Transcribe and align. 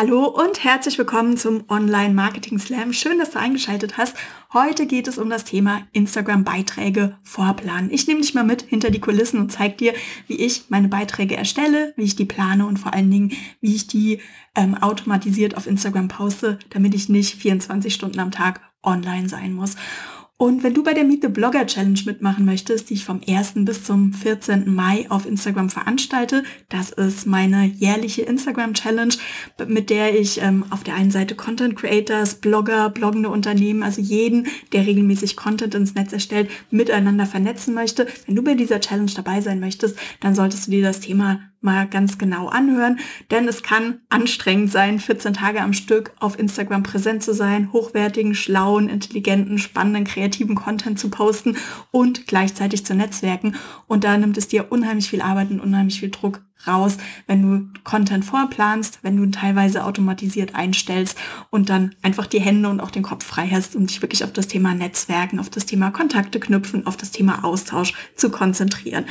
Hallo 0.00 0.26
und 0.26 0.62
herzlich 0.62 0.96
willkommen 0.96 1.36
zum 1.36 1.64
Online 1.68 2.14
Marketing 2.14 2.60
Slam. 2.60 2.92
Schön, 2.92 3.18
dass 3.18 3.32
du 3.32 3.40
eingeschaltet 3.40 3.98
hast. 3.98 4.16
Heute 4.52 4.86
geht 4.86 5.08
es 5.08 5.18
um 5.18 5.28
das 5.28 5.42
Thema 5.42 5.88
Instagram 5.90 6.44
Beiträge 6.44 7.18
vorplanen. 7.24 7.90
Ich 7.90 8.06
nehme 8.06 8.20
dich 8.20 8.32
mal 8.32 8.44
mit 8.44 8.62
hinter 8.62 8.90
die 8.90 9.00
Kulissen 9.00 9.40
und 9.40 9.50
zeige 9.50 9.74
dir, 9.74 9.94
wie 10.28 10.36
ich 10.36 10.66
meine 10.68 10.86
Beiträge 10.86 11.36
erstelle, 11.36 11.94
wie 11.96 12.04
ich 12.04 12.14
die 12.14 12.26
plane 12.26 12.64
und 12.64 12.78
vor 12.78 12.94
allen 12.94 13.10
Dingen, 13.10 13.32
wie 13.60 13.74
ich 13.74 13.88
die 13.88 14.20
ähm, 14.54 14.76
automatisiert 14.76 15.56
auf 15.56 15.66
Instagram 15.66 16.06
poste, 16.06 16.60
damit 16.70 16.94
ich 16.94 17.08
nicht 17.08 17.34
24 17.34 17.92
Stunden 17.92 18.20
am 18.20 18.30
Tag 18.30 18.60
online 18.84 19.28
sein 19.28 19.52
muss. 19.52 19.74
Und 20.40 20.62
wenn 20.62 20.72
du 20.72 20.84
bei 20.84 20.94
der 20.94 21.02
Meet 21.02 21.22
the 21.22 21.28
Blogger 21.28 21.66
Challenge 21.66 21.98
mitmachen 22.06 22.44
möchtest, 22.44 22.88
die 22.88 22.94
ich 22.94 23.04
vom 23.04 23.20
1. 23.26 23.54
bis 23.56 23.82
zum 23.82 24.12
14. 24.12 24.72
Mai 24.72 25.04
auf 25.08 25.26
Instagram 25.26 25.68
veranstalte, 25.68 26.44
das 26.68 26.90
ist 26.90 27.26
meine 27.26 27.66
jährliche 27.66 28.22
Instagram 28.22 28.72
Challenge, 28.72 29.14
mit 29.66 29.90
der 29.90 30.16
ich 30.16 30.40
ähm, 30.40 30.64
auf 30.70 30.84
der 30.84 30.94
einen 30.94 31.10
Seite 31.10 31.34
Content 31.34 31.74
Creators, 31.74 32.36
Blogger, 32.36 32.88
bloggende 32.88 33.30
Unternehmen, 33.30 33.82
also 33.82 34.00
jeden, 34.00 34.46
der 34.72 34.86
regelmäßig 34.86 35.36
Content 35.36 35.74
ins 35.74 35.96
Netz 35.96 36.12
erstellt, 36.12 36.48
miteinander 36.70 37.26
vernetzen 37.26 37.74
möchte. 37.74 38.06
Wenn 38.26 38.36
du 38.36 38.44
bei 38.44 38.54
dieser 38.54 38.78
Challenge 38.78 39.10
dabei 39.16 39.40
sein 39.40 39.58
möchtest, 39.58 39.98
dann 40.20 40.36
solltest 40.36 40.68
du 40.68 40.70
dir 40.70 40.84
das 40.84 41.00
Thema 41.00 41.40
mal 41.60 41.86
ganz 41.88 42.18
genau 42.18 42.48
anhören, 42.48 42.98
denn 43.30 43.48
es 43.48 43.62
kann 43.62 44.00
anstrengend 44.08 44.70
sein, 44.70 45.00
14 45.00 45.34
Tage 45.34 45.60
am 45.60 45.72
Stück 45.72 46.12
auf 46.20 46.38
Instagram 46.38 46.82
präsent 46.82 47.22
zu 47.22 47.34
sein, 47.34 47.72
hochwertigen, 47.72 48.34
schlauen, 48.34 48.88
intelligenten, 48.88 49.58
spannenden, 49.58 50.04
kreativen 50.04 50.54
Content 50.54 50.98
zu 50.98 51.10
posten 51.10 51.56
und 51.90 52.26
gleichzeitig 52.26 52.86
zu 52.86 52.94
netzwerken. 52.94 53.56
Und 53.86 54.04
da 54.04 54.16
nimmt 54.16 54.36
es 54.38 54.48
dir 54.48 54.70
unheimlich 54.70 55.08
viel 55.08 55.22
Arbeit 55.22 55.50
und 55.50 55.60
unheimlich 55.60 56.00
viel 56.00 56.10
Druck 56.10 56.42
raus, 56.66 56.98
wenn 57.26 57.42
du 57.42 57.80
Content 57.84 58.24
vorplanst, 58.24 58.98
wenn 59.02 59.16
du 59.16 59.22
ihn 59.22 59.32
teilweise 59.32 59.84
automatisiert 59.84 60.54
einstellst 60.54 61.16
und 61.50 61.68
dann 61.68 61.94
einfach 62.02 62.26
die 62.26 62.40
Hände 62.40 62.68
und 62.68 62.80
auch 62.80 62.90
den 62.90 63.02
Kopf 63.02 63.24
frei 63.24 63.48
hast, 63.48 63.76
um 63.76 63.86
dich 63.86 64.02
wirklich 64.02 64.24
auf 64.24 64.32
das 64.32 64.48
Thema 64.48 64.74
Netzwerken, 64.74 65.38
auf 65.38 65.50
das 65.50 65.66
Thema 65.66 65.90
Kontakte 65.90 66.40
knüpfen, 66.40 66.86
auf 66.86 66.96
das 66.96 67.10
Thema 67.10 67.44
Austausch 67.44 67.94
zu 68.16 68.30
konzentrieren. 68.30 69.04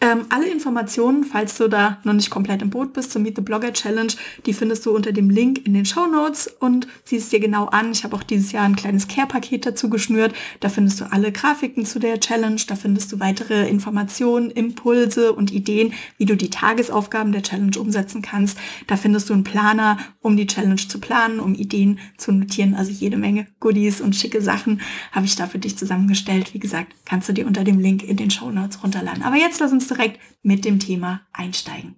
Ähm, 0.00 0.26
alle 0.28 0.50
Informationen, 0.50 1.24
falls 1.24 1.56
du 1.56 1.68
da 1.68 1.98
noch 2.04 2.12
nicht 2.12 2.28
komplett 2.28 2.60
im 2.60 2.68
Boot 2.68 2.92
bist, 2.92 3.12
zur 3.12 3.22
Meet 3.22 3.36
the 3.36 3.42
Blogger 3.42 3.72
Challenge, 3.72 4.12
die 4.44 4.52
findest 4.52 4.84
du 4.84 4.94
unter 4.94 5.10
dem 5.10 5.30
Link 5.30 5.66
in 5.66 5.72
den 5.72 5.86
Show 5.86 6.06
Notes 6.06 6.48
und 6.60 6.86
siehst 7.04 7.32
dir 7.32 7.40
genau 7.40 7.66
an. 7.66 7.92
Ich 7.92 8.04
habe 8.04 8.14
auch 8.14 8.22
dieses 8.22 8.52
Jahr 8.52 8.64
ein 8.64 8.76
kleines 8.76 9.08
Care-Paket 9.08 9.64
dazu 9.64 9.88
geschnürt. 9.88 10.34
Da 10.60 10.68
findest 10.68 11.00
du 11.00 11.10
alle 11.10 11.32
Grafiken 11.32 11.86
zu 11.86 11.98
der 11.98 12.20
Challenge, 12.20 12.60
da 12.66 12.76
findest 12.76 13.10
du 13.12 13.20
weitere 13.20 13.68
Informationen, 13.68 14.50
Impulse 14.50 15.32
und 15.32 15.50
Ideen, 15.50 15.94
wie 16.18 16.26
du 16.26 16.36
die 16.36 16.50
Tagesaufgaben 16.50 17.32
der 17.32 17.42
Challenge 17.42 17.78
umsetzen 17.78 18.20
kannst. 18.20 18.58
Da 18.86 18.96
findest 18.96 19.30
du 19.30 19.32
einen 19.32 19.44
Planer, 19.44 19.98
um 20.20 20.36
die 20.36 20.46
Challenge 20.46 20.76
zu 20.76 21.00
planen, 21.00 21.40
um 21.40 21.54
Ideen 21.54 22.00
zu 22.18 22.32
notieren. 22.32 22.74
Also 22.74 22.90
jede 22.90 23.16
Menge 23.16 23.46
Goodies 23.60 24.02
und 24.02 24.14
schicke 24.14 24.42
Sachen 24.42 24.82
habe 25.12 25.24
ich 25.24 25.36
da 25.36 25.46
für 25.46 25.58
dich 25.58 25.78
zusammengestellt. 25.78 26.52
Wie 26.52 26.58
gesagt, 26.58 26.94
kannst 27.06 27.30
du 27.30 27.32
dir 27.32 27.46
unter 27.46 27.64
dem 27.64 27.78
Link 27.78 28.02
in 28.02 28.16
den 28.18 28.30
Show 28.30 28.50
Notes 28.50 28.82
runterladen. 28.82 29.22
Aber 29.22 29.36
jetzt 29.36 29.58
lass 29.60 29.72
uns 29.72 29.85
direkt 29.88 30.20
mit 30.42 30.64
dem 30.64 30.78
Thema 30.78 31.22
einsteigen. 31.32 31.96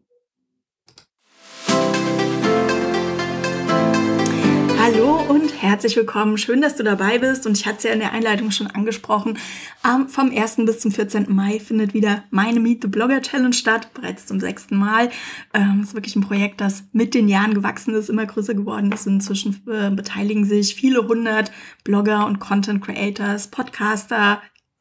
Hallo 4.91 5.21
und 5.29 5.61
herzlich 5.61 5.97
willkommen. 5.97 6.39
Schön, 6.39 6.63
dass 6.63 6.77
du 6.77 6.83
dabei 6.83 7.19
bist. 7.19 7.47
Und 7.47 7.59
ich 7.59 7.67
hatte 7.67 7.77
es 7.77 7.83
ja 7.85 7.91
in 7.91 7.99
der 7.99 8.13
Einleitung 8.13 8.51
schon 8.51 8.69
angesprochen. 8.69 9.37
Ähm, 9.85 10.09
vom 10.09 10.31
1. 10.35 10.57
bis 10.65 10.81
zum 10.81 10.93
14. 10.93 11.27
Mai 11.29 11.61
findet 11.61 11.93
wieder 11.93 12.25
meine 12.31 12.59
Meet 12.59 12.85
the 12.85 12.89
Blogger 12.89 13.21
Challenge 13.21 13.53
statt. 13.53 13.93
Bereits 13.93 14.25
zum 14.25 14.41
sechsten 14.41 14.79
Mal. 14.79 15.11
Ähm, 15.53 15.83
ist 15.83 15.93
wirklich 15.93 16.17
ein 16.17 16.23
Projekt, 16.23 16.63
das 16.63 16.85
mit 16.93 17.13
den 17.13 17.29
Jahren 17.29 17.53
gewachsen 17.53 17.93
ist, 17.95 18.09
immer 18.09 18.25
größer 18.25 18.55
geworden 18.55 18.91
ist. 18.91 19.07
Inzwischen 19.07 19.63
äh, 19.71 19.91
beteiligen 19.91 20.47
sich 20.47 20.75
viele 20.75 21.07
hundert 21.07 21.53
Blogger 21.85 22.25
und 22.25 22.39
Content 22.39 22.83
Creators, 22.83 23.49
Podcaster, 23.49 24.41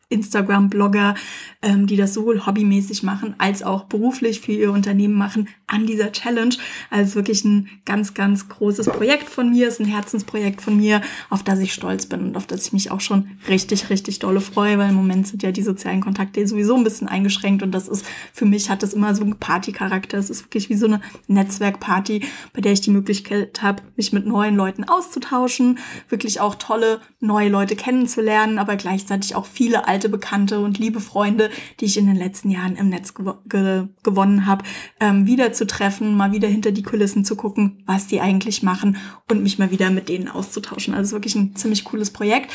Instagram-Blogger, 0.09 1.15
ähm, 1.61 1.85
die 1.85 1.97
das 1.97 2.13
sowohl 2.13 2.45
hobbymäßig 2.45 3.03
machen 3.03 3.35
als 3.37 3.61
auch 3.61 3.85
beruflich 3.85 4.39
für 4.39 4.53
ihr 4.53 4.71
Unternehmen 4.71 5.15
machen, 5.15 5.49
an 5.67 5.85
dieser 5.85 6.11
Challenge. 6.13 6.55
Also 6.89 7.15
wirklich 7.15 7.43
ein 7.43 7.67
ganz, 7.85 8.13
ganz 8.13 8.47
großes 8.47 8.87
Projekt 8.87 9.29
von 9.29 9.49
mir, 9.49 9.67
ist 9.67 9.81
ein 9.81 9.85
Herzensprojekt 9.85 10.61
von 10.61 10.77
mir, 10.77 11.01
auf 11.29 11.43
das 11.43 11.59
ich 11.59 11.73
stolz 11.73 12.05
bin 12.05 12.21
und 12.21 12.37
auf 12.37 12.47
das 12.47 12.67
ich 12.67 12.73
mich 12.73 12.91
auch 12.91 13.01
schon 13.01 13.31
richtig, 13.49 13.89
richtig 13.89 14.19
dolle 14.19 14.39
freue, 14.39 14.77
weil 14.77 14.89
im 14.89 14.95
Moment 14.95 15.27
sind 15.27 15.43
ja 15.43 15.51
die 15.51 15.61
sozialen 15.61 16.01
Kontakte 16.01 16.47
sowieso 16.47 16.75
ein 16.75 16.85
bisschen 16.85 17.09
eingeschränkt 17.09 17.61
und 17.63 17.71
das 17.71 17.89
ist, 17.89 18.05
für 18.31 18.45
mich 18.45 18.69
hat 18.69 18.83
das 18.83 18.93
immer 18.93 19.13
so 19.13 19.23
einen 19.23 19.37
Partycharakter. 19.37 20.17
Es 20.17 20.29
ist 20.29 20.45
wirklich 20.45 20.69
wie 20.69 20.75
so 20.75 20.85
eine 20.85 21.01
Netzwerkparty, 21.27 22.21
bei 22.53 22.61
der 22.61 22.71
ich 22.71 22.81
die 22.81 22.91
Möglichkeit 22.91 23.61
habe, 23.61 23.83
mich 23.97 24.13
mit 24.13 24.25
neuen 24.25 24.55
Leuten 24.55 24.85
auszutauschen, 24.85 25.79
wirklich 26.07 26.39
auch 26.39 26.55
tolle 26.55 27.01
neue 27.19 27.49
Leute 27.49 27.75
kennenzulernen, 27.75 28.57
aber 28.57 28.77
gleichzeitig 28.77 29.35
auch 29.35 29.45
viele 29.45 29.87
alte 29.87 29.96
alte 29.97 30.09
Bekannte 30.09 30.59
und 30.59 30.77
liebe 30.77 31.01
Freunde, 31.01 31.49
die 31.79 31.85
ich 31.85 31.97
in 31.97 32.05
den 32.05 32.15
letzten 32.15 32.51
Jahren 32.51 32.75
im 32.75 32.89
Netz 32.89 33.15
gew 33.15 33.33
ge 33.49 33.87
gewonnen 34.03 34.45
habe, 34.45 34.63
ähm, 34.99 35.25
wieder 35.25 35.53
zu 35.53 35.65
treffen, 35.65 36.15
mal 36.15 36.31
wieder 36.31 36.47
hinter 36.47 36.71
die 36.71 36.83
Kulissen 36.83 37.25
zu 37.25 37.35
gucken, 37.35 37.81
was 37.87 38.05
die 38.05 38.21
eigentlich 38.21 38.61
machen 38.61 38.97
und 39.27 39.41
mich 39.41 39.57
mal 39.57 39.71
wieder 39.71 39.89
mit 39.89 40.07
denen 40.07 40.27
auszutauschen. 40.27 40.93
Also 40.93 41.13
wirklich 41.13 41.33
ein 41.33 41.55
ziemlich 41.55 41.83
cooles 41.83 42.11
Projekt. 42.11 42.51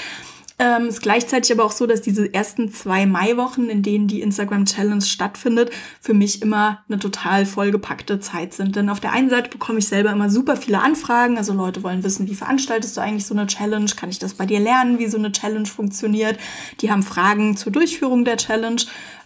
Ähm, 0.58 0.88
ist 0.88 1.02
gleichzeitig 1.02 1.52
aber 1.52 1.64
auch 1.64 1.72
so, 1.72 1.86
dass 1.86 2.02
diese 2.02 2.32
ersten 2.32 2.72
zwei 2.72 3.06
Maiwochen, 3.06 3.68
in 3.68 3.82
denen 3.82 4.06
die 4.06 4.20
Instagram 4.20 4.66
Challenge 4.66 5.02
stattfindet, 5.02 5.70
für 6.00 6.14
mich 6.14 6.42
immer 6.42 6.82
eine 6.88 6.98
total 6.98 7.46
vollgepackte 7.46 8.20
Zeit 8.20 8.54
sind. 8.54 8.76
Denn 8.76 8.88
auf 8.88 9.00
der 9.00 9.12
einen 9.12 9.30
Seite 9.30 9.50
bekomme 9.50 9.78
ich 9.78 9.88
selber 9.88 10.10
immer 10.10 10.30
super 10.30 10.56
viele 10.56 10.80
Anfragen. 10.80 11.38
Also 11.38 11.52
Leute 11.52 11.82
wollen 11.82 12.04
wissen, 12.04 12.28
wie 12.28 12.34
veranstaltest 12.34 12.96
du 12.96 13.00
eigentlich 13.00 13.26
so 13.26 13.34
eine 13.34 13.46
Challenge? 13.46 13.90
Kann 13.96 14.10
ich 14.10 14.18
das 14.18 14.34
bei 14.34 14.46
dir 14.46 14.60
lernen, 14.60 14.98
wie 14.98 15.06
so 15.06 15.18
eine 15.18 15.32
Challenge 15.32 15.66
funktioniert? 15.66 16.38
Die 16.80 16.90
haben 16.90 17.02
Fragen 17.02 17.56
zur 17.56 17.72
Durchführung 17.72 18.24
der 18.24 18.36
Challenge. 18.36 18.82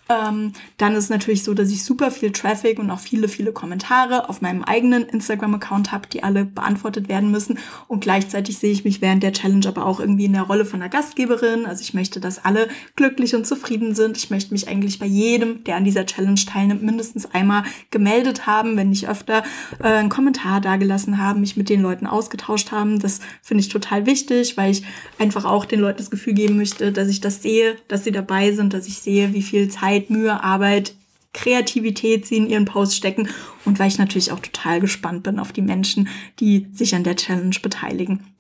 Ähm, 0.09 0.53
dann 0.77 0.95
ist 0.95 1.11
natürlich 1.11 1.43
so, 1.43 1.53
dass 1.53 1.71
ich 1.71 1.83
super 1.83 2.11
viel 2.11 2.31
Traffic 2.31 2.79
und 2.79 2.91
auch 2.91 3.01
viele, 3.01 3.29
viele 3.29 3.53
Kommentare 3.53 4.29
auf 4.29 4.41
meinem 4.41 4.63
eigenen 4.63 5.05
Instagram-Account 5.05 5.91
habe, 5.91 6.09
die 6.09 6.23
alle 6.23 6.45
beantwortet 6.45 7.09
werden 7.09 7.31
müssen. 7.31 7.59
Und 7.89 8.01
gleichzeitig 8.01 8.59
sehe 8.59 8.71
ich 8.71 8.85
mich 8.85 9.01
während 9.01 9.23
der 9.23 9.33
Challenge 9.33 9.67
aber 9.67 9.85
auch 9.85 9.99
irgendwie 9.99 10.27
in 10.27 10.33
der 10.33 10.43
Rolle 10.43 10.65
von 10.65 10.81
einer 10.81 10.91
Gastgeberin. 10.91 11.67
Also 11.67 11.83
ich 11.83 11.93
möchte, 11.95 12.21
dass 12.21 12.45
alle 12.45 12.69
glücklich 12.95 13.35
und 13.35 13.47
zufrieden 13.47 13.95
sind. 13.95 14.17
Ich 14.17 14.31
möchte 14.31 14.53
mich 14.53 14.69
eigentlich 14.69 14.99
bei 14.99 15.07
jedem, 15.07 15.65
der 15.65 15.77
an 15.77 15.85
dieser 15.85 16.07
Challenge 16.07 16.41
teilnimmt, 16.47 16.83
mindestens 16.83 17.27
einmal 17.35 17.65
gemeldet 17.91 18.47
haben, 18.47 18.77
wenn 18.77 18.91
nicht 18.91 19.09
öfter, 19.09 19.43
äh, 19.81 19.89
einen 19.89 20.09
Kommentar 20.09 20.61
dagelassen 20.61 21.19
haben, 21.19 21.41
mich 21.41 21.57
mit 21.57 21.69
den 21.69 21.83
Leuten 21.83 22.07
ausgetauscht 22.07 22.71
haben. 22.71 23.01
Das 23.01 23.21
finde 23.43 23.63
ich 23.63 23.71
total 23.71 24.07
wichtig, 24.07 24.57
weil 24.57 24.71
ich 24.71 24.85
einfach 25.19 25.45
auch 25.45 25.65
den 25.65 25.81
Leuten 25.81 25.99
das 25.99 26.11
Gefühl 26.11 26.35
geben 26.35 26.57
möchte, 26.57 26.93
dass 26.93 27.09
ich 27.09 27.21
das 27.21 27.43
sehe, 27.43 27.77
dass 27.89 28.05
sie 28.05 28.13
dabei 28.13 28.53
sind, 28.53 28.73
dass 28.73 28.87
ich 28.87 28.99
sehe, 28.99 29.33
wie 29.35 29.43
viel 29.43 29.69
Zeit 29.69 29.96
Zeit, 29.97 30.11
Mühe, 30.11 30.43
Arbeit, 30.43 30.95
Kreativität 31.33 32.27
sie 32.27 32.37
in 32.37 32.49
ihren 32.49 32.65
Post 32.65 32.97
stecken 32.97 33.29
und 33.65 33.79
weil 33.79 33.89
ich 33.89 33.99
natürlich 33.99 34.33
auch 34.33 34.41
total 34.41 34.81
gespannt 34.81 35.23
bin 35.23 35.39
auf 35.39 35.53
die 35.53 35.63
Menschen, 35.63 36.09
die 36.41 36.67
sich 36.73 36.95
an 36.95 37.05
der 37.05 37.17
Challenge 37.17 37.57
beteiligen. 37.63 38.33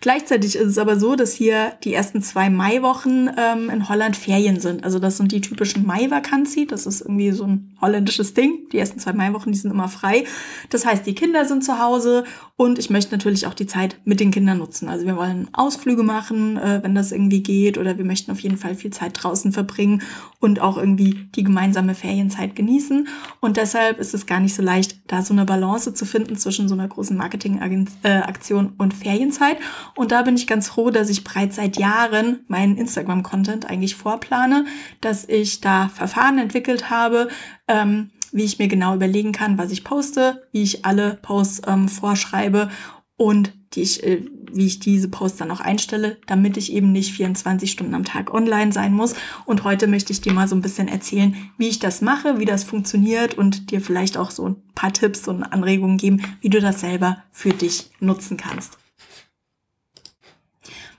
Gleichzeitig 0.00 0.56
ist 0.56 0.68
es 0.68 0.78
aber 0.78 0.98
so, 0.98 1.16
dass 1.16 1.32
hier 1.32 1.72
die 1.84 1.94
ersten 1.94 2.22
zwei 2.22 2.50
Maiwochen 2.50 3.30
ähm, 3.36 3.70
in 3.70 3.88
Holland 3.88 4.16
Ferien 4.16 4.60
sind. 4.60 4.84
Also 4.84 4.98
das 4.98 5.16
sind 5.16 5.32
die 5.32 5.40
typischen 5.40 5.86
Mai-Vakanzi. 5.86 6.66
Das 6.66 6.86
ist 6.86 7.00
irgendwie 7.00 7.30
so 7.32 7.44
ein 7.44 7.73
holländisches 7.84 8.34
Ding. 8.34 8.68
Die 8.72 8.78
ersten 8.78 8.98
zwei 8.98 9.12
Maiwochen, 9.12 9.52
die 9.52 9.58
sind 9.58 9.70
immer 9.70 9.88
frei. 9.88 10.24
Das 10.70 10.84
heißt, 10.84 11.06
die 11.06 11.14
Kinder 11.14 11.44
sind 11.44 11.64
zu 11.64 11.78
Hause 11.78 12.24
und 12.56 12.78
ich 12.80 12.90
möchte 12.90 13.14
natürlich 13.14 13.46
auch 13.46 13.54
die 13.54 13.66
Zeit 13.66 13.96
mit 14.04 14.18
den 14.18 14.32
Kindern 14.32 14.58
nutzen. 14.58 14.88
Also 14.88 15.06
wir 15.06 15.16
wollen 15.16 15.48
Ausflüge 15.52 16.02
machen, 16.02 16.56
äh, 16.56 16.80
wenn 16.82 16.96
das 16.96 17.12
irgendwie 17.12 17.42
geht, 17.42 17.78
oder 17.78 17.96
wir 17.96 18.04
möchten 18.04 18.32
auf 18.32 18.40
jeden 18.40 18.56
Fall 18.56 18.74
viel 18.74 18.90
Zeit 18.90 19.12
draußen 19.22 19.52
verbringen 19.52 20.02
und 20.40 20.60
auch 20.60 20.76
irgendwie 20.76 21.28
die 21.36 21.44
gemeinsame 21.44 21.94
Ferienzeit 21.94 22.56
genießen. 22.56 23.06
Und 23.40 23.56
deshalb 23.56 24.00
ist 24.00 24.14
es 24.14 24.26
gar 24.26 24.40
nicht 24.40 24.54
so 24.54 24.62
leicht, 24.62 24.98
da 25.06 25.22
so 25.22 25.32
eine 25.32 25.44
Balance 25.44 25.94
zu 25.94 26.04
finden 26.04 26.36
zwischen 26.36 26.68
so 26.68 26.74
einer 26.74 26.88
großen 26.88 27.16
Marketingaktion 27.16 28.66
äh, 28.66 28.82
und 28.82 28.94
Ferienzeit. 28.94 29.44
Zeit. 29.44 29.58
Und 29.94 30.12
da 30.12 30.22
bin 30.22 30.36
ich 30.36 30.46
ganz 30.46 30.68
froh, 30.68 30.90
dass 30.90 31.10
ich 31.10 31.24
bereits 31.24 31.56
seit 31.56 31.76
Jahren 31.76 32.40
meinen 32.48 32.76
Instagram-Content 32.76 33.68
eigentlich 33.68 33.96
vorplane, 33.96 34.64
dass 35.00 35.28
ich 35.28 35.60
da 35.60 35.88
Verfahren 35.88 36.38
entwickelt 36.38 36.90
habe, 36.90 37.28
ähm, 37.74 38.10
wie 38.32 38.44
ich 38.44 38.58
mir 38.58 38.68
genau 38.68 38.94
überlegen 38.94 39.32
kann, 39.32 39.58
was 39.58 39.70
ich 39.70 39.84
poste, 39.84 40.42
wie 40.52 40.62
ich 40.62 40.84
alle 40.84 41.18
Posts 41.22 41.62
ähm, 41.66 41.88
vorschreibe 41.88 42.70
und 43.16 43.52
die 43.74 43.82
ich, 43.82 44.02
äh, 44.02 44.24
wie 44.52 44.66
ich 44.66 44.80
diese 44.80 45.08
Posts 45.08 45.38
dann 45.38 45.50
auch 45.50 45.60
einstelle, 45.60 46.18
damit 46.26 46.56
ich 46.56 46.72
eben 46.72 46.92
nicht 46.92 47.12
24 47.12 47.70
Stunden 47.70 47.94
am 47.94 48.04
Tag 48.04 48.32
online 48.32 48.72
sein 48.72 48.92
muss. 48.92 49.14
Und 49.46 49.64
heute 49.64 49.86
möchte 49.86 50.12
ich 50.12 50.20
dir 50.20 50.32
mal 50.32 50.48
so 50.48 50.54
ein 50.54 50.62
bisschen 50.62 50.88
erzählen, 50.88 51.34
wie 51.58 51.68
ich 51.68 51.78
das 51.80 52.00
mache, 52.00 52.38
wie 52.38 52.44
das 52.44 52.64
funktioniert 52.64 53.36
und 53.36 53.70
dir 53.70 53.80
vielleicht 53.80 54.16
auch 54.16 54.30
so 54.30 54.48
ein 54.48 54.56
paar 54.74 54.92
Tipps 54.92 55.26
und 55.28 55.42
Anregungen 55.42 55.96
geben, 55.96 56.22
wie 56.40 56.50
du 56.50 56.60
das 56.60 56.80
selber 56.80 57.18
für 57.30 57.50
dich 57.50 57.90
nutzen 58.00 58.36
kannst. 58.36 58.78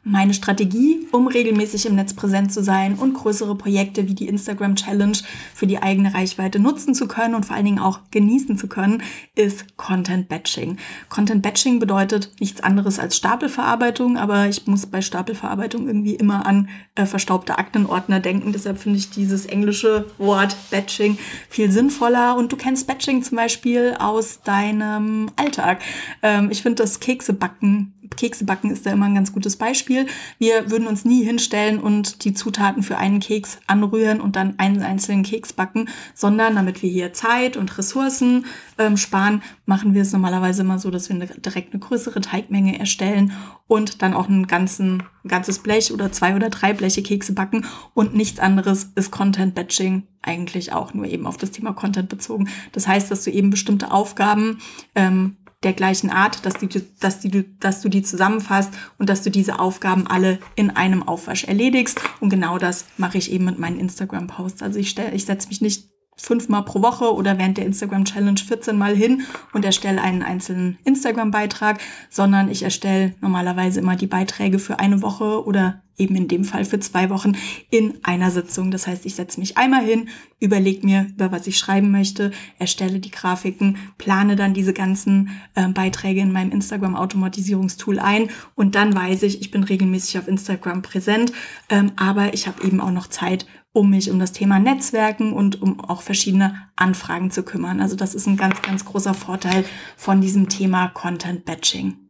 Meine 0.06 0.36
Strategie, 0.36 1.07
um 1.12 1.25
regelmäßig 1.28 1.88
im 1.88 1.96
Netz 1.96 2.13
präsent 2.13 2.54
zu 2.54 2.63
sein 2.63 2.94
und 2.94 3.16
größere 3.16 3.56
Projekte 3.56 4.07
wie 4.07 4.13
die 4.13 4.28
Instagram 4.28 4.75
Challenge 4.75 5.18
für 5.56 5.66
die 5.66 5.81
eigene 5.81 6.13
Reichweite 6.13 6.60
nutzen 6.60 6.94
zu 6.94 7.07
können 7.07 7.34
und 7.34 7.48
vor 7.48 7.56
allen 7.56 7.66
Dingen 7.66 7.80
auch 7.80 8.00
genießen 8.12 8.56
zu 8.56 8.68
können, 8.68 9.02
ist 9.34 9.78
Content 9.78 10.30
Batching. 10.30 10.78
Content 11.10 11.42
Batching 11.42 11.80
bedeutet 11.80 12.31
nichts 12.40 12.62
anderes 12.62 13.00
als 13.00 13.18
Stapelverarbeitung, 13.18 14.18
aber 14.18 14.48
ich 14.48 14.68
muss 14.68 14.86
bei 14.86 15.02
Stapelverarbeitung 15.02 15.88
irgendwie 15.88 16.13
immer 16.13 16.46
an 16.46 16.69
äh, 16.94 17.08
verstaubte 17.08 17.58
Aktenordner 17.58 18.19
denken. 18.19 18.51
Deshalb 18.51 18.78
finde 18.78 19.00
ich 19.00 19.10
dieses 19.10 19.48
englische 19.48 20.06
Wort 20.19 20.56
Batching 20.69 21.18
viel 21.50 21.72
sinnvoller. 21.72 22.38
Und 22.38 22.51
du 22.51 22.58
kennst 22.58 22.86
Batching 22.86 23.24
zum 23.24 23.38
Beispiel 23.38 23.96
aus 23.98 24.42
deinem 24.44 25.31
Alltag. 25.36 25.81
Ähm, 26.22 26.51
ich 26.51 26.62
finde 26.62 26.84
das 26.84 27.00
Keksebacken 27.00 27.95
Kekse 28.10 28.46
backen 28.46 28.72
ist 28.72 28.86
da 28.86 28.92
immer 28.92 29.06
ein 29.06 29.16
ganz 29.16 29.34
gutes 29.34 29.56
Beispiel. 29.56 30.07
Wir 30.40 30.72
würden 30.72 30.88
uns 30.88 31.06
nie 31.06 31.24
hinstellen 31.24 31.80
und 31.80 32.24
die 32.24 32.34
Zutaten 32.34 32.84
für 32.84 32.98
einen 32.98 33.19
Keks 33.19 33.60
anrühren 33.68 34.22
und 34.22 34.36
dann 34.36 34.56
einen 34.57 34.81
einzelnen 34.84 35.24
Keks 35.24 35.54
backen, 35.54 35.90
sondern 36.13 36.56
damit 36.56 36.81
wir 36.81 36.90
hier 36.90 37.13
Zeit 37.13 37.57
und 37.57 37.78
Ressourcen 37.78 38.46
ähm, 38.78 38.98
sparen, 38.98 39.42
machen 39.66 39.94
wir 39.94 40.02
es 40.02 40.12
normalerweise 40.12 40.62
immer 40.62 40.80
so, 40.80 40.92
dass 40.92 41.10
wir 41.10 41.16
eine, 41.16 41.28
direkt 41.28 41.74
eine 41.74 41.80
größere 41.80 42.22
Teigmenge 42.22 42.80
erstellen 42.80 43.34
und 43.68 44.02
dann 44.02 44.13
auch 44.13 44.30
ein, 44.30 44.48
ganzen, 44.48 45.04
ein 45.24 45.28
ganzes 45.28 45.60
Blech 45.60 45.92
oder 45.92 46.12
zwei 46.12 46.36
oder 46.36 46.50
drei 46.50 46.74
Bleche 46.74 47.04
Kekse 47.04 47.34
backen 47.34 47.66
und 47.94 48.16
nichts 48.16 48.40
anderes 48.40 48.92
ist 48.96 49.12
Content 49.12 49.56
Batching 49.56 50.04
eigentlich 50.22 50.74
auch 50.74 50.94
nur 50.94 51.06
eben 51.06 51.28
auf 51.28 51.38
das 51.38 51.51
Thema 51.51 51.74
Content 51.74 52.10
bezogen. 52.10 52.50
Das 52.72 52.88
heißt, 52.88 53.10
dass 53.12 53.24
du 53.24 53.31
eben 53.31 53.50
bestimmte 53.50 53.92
Aufgaben 53.92 54.60
ähm, 54.96 55.38
der 55.66 55.74
gleichen 55.74 56.10
Art, 56.10 56.46
dass, 56.46 56.54
die, 56.54 56.70
dass, 57.00 57.20
die, 57.20 57.58
dass 57.60 57.82
du 57.82 57.90
die 57.90 58.04
zusammenfasst 58.04 58.72
und 58.98 59.10
dass 59.10 59.24
du 59.24 59.32
diese 59.32 59.60
Aufgaben 59.60 60.08
alle 60.08 60.40
in 60.56 60.70
einem 60.70 61.04
Aufwasch 61.04 61.44
erledigst. 61.44 62.00
Und 62.20 62.30
genau 62.30 62.58
das 62.58 62.86
mache 62.98 63.18
ich 63.18 63.32
eben 63.32 63.46
mit 63.46 63.60
meinen 63.60 63.80
Instagram-Posts. 63.80 64.62
Also 64.62 64.80
ich, 64.80 64.98
ich 64.98 65.26
setze 65.26 65.50
mich 65.50 65.62
nicht 65.62 65.90
fünfmal 66.18 66.64
pro 66.64 66.82
Woche 66.82 67.14
oder 67.14 67.38
während 67.38 67.58
der 67.58 67.66
Instagram 67.66 68.06
Challenge 68.06 68.40
14 68.40 68.78
Mal 68.78 68.96
hin 68.96 69.24
und 69.54 69.66
erstelle 69.66 70.02
einen 70.02 70.24
einzelnen 70.24 70.78
Instagram 70.84 71.32
Beitrag, 71.32 71.80
sondern 72.10 72.50
ich 72.50 72.64
erstelle 72.64 73.16
normalerweise 73.22 73.80
immer 73.80 73.96
die 73.96 74.08
Beiträge 74.08 74.60
für 74.60 74.80
eine 74.80 75.02
Woche 75.02 75.46
oder 75.46 75.82
eben 75.98 76.16
in 76.16 76.28
dem 76.28 76.44
Fall 76.44 76.66
für 76.66 76.80
zwei 76.80 77.10
Wochen 77.10 77.34
in 77.70 78.00
einer 78.04 78.32
Sitzung. 78.32 78.72
Das 78.72 78.88
heißt, 78.88 79.06
ich 79.06 79.16
setze 79.16 79.40
mich 79.40 79.58
einmal 79.58 79.84
hin, 79.84 80.10
überlege 80.40 80.86
mir, 80.86 81.08
über 81.16 81.32
was 81.32 81.48
ich 81.48 81.58
schreiben 81.58 81.92
möchte, 81.92 82.32
erstelle 82.60 83.00
die 83.00 83.12
Grafiken, 83.12 83.78
plane 83.98 84.36
dann 84.36 84.54
diese 84.54 84.74
ganzen 84.74 85.30
äh, 85.56 85.68
Beiträge 85.70 86.22
in 86.22 86.32
meinem 86.32 86.52
Instagram-Automatisierungstool 86.52 88.00
ein 88.00 88.30
und 88.56 88.76
dann 88.76 88.94
weiß 88.94 89.24
ich, 89.24 89.42
ich 89.42 89.52
bin 89.52 89.64
regelmäßig 89.64 90.20
auf 90.20 90.28
Instagram 90.28 90.82
präsent, 90.82 91.32
ähm, 91.70 91.92
aber 91.96 92.34
ich 92.34 92.48
habe 92.48 92.66
eben 92.66 92.82
auch 92.82 92.92
noch 92.92 93.08
Zeit, 93.08 93.46
um 93.75 93.89
mich 93.89 94.10
um 94.10 94.19
das 94.19 94.31
Thema 94.31 94.57
Netzwerken 94.57 95.33
und 95.33 95.62
um 95.62 95.81
auch 95.81 96.01
verschiedene 96.01 96.56
Anfragen 96.77 97.30
zu 97.30 97.44
kümmern. 97.44 97.81
Also 97.81 97.98
das 97.98 98.16
ist 98.16 98.25
ein 98.25 98.38
ganz, 98.38 98.62
ganz 98.62 98.86
großer 98.86 99.13
Vorteil 99.13 99.66
von 99.98 100.22
diesem 100.22 100.48
Thema 100.48 100.88
Content 100.88 101.44
Batching. 101.44 102.05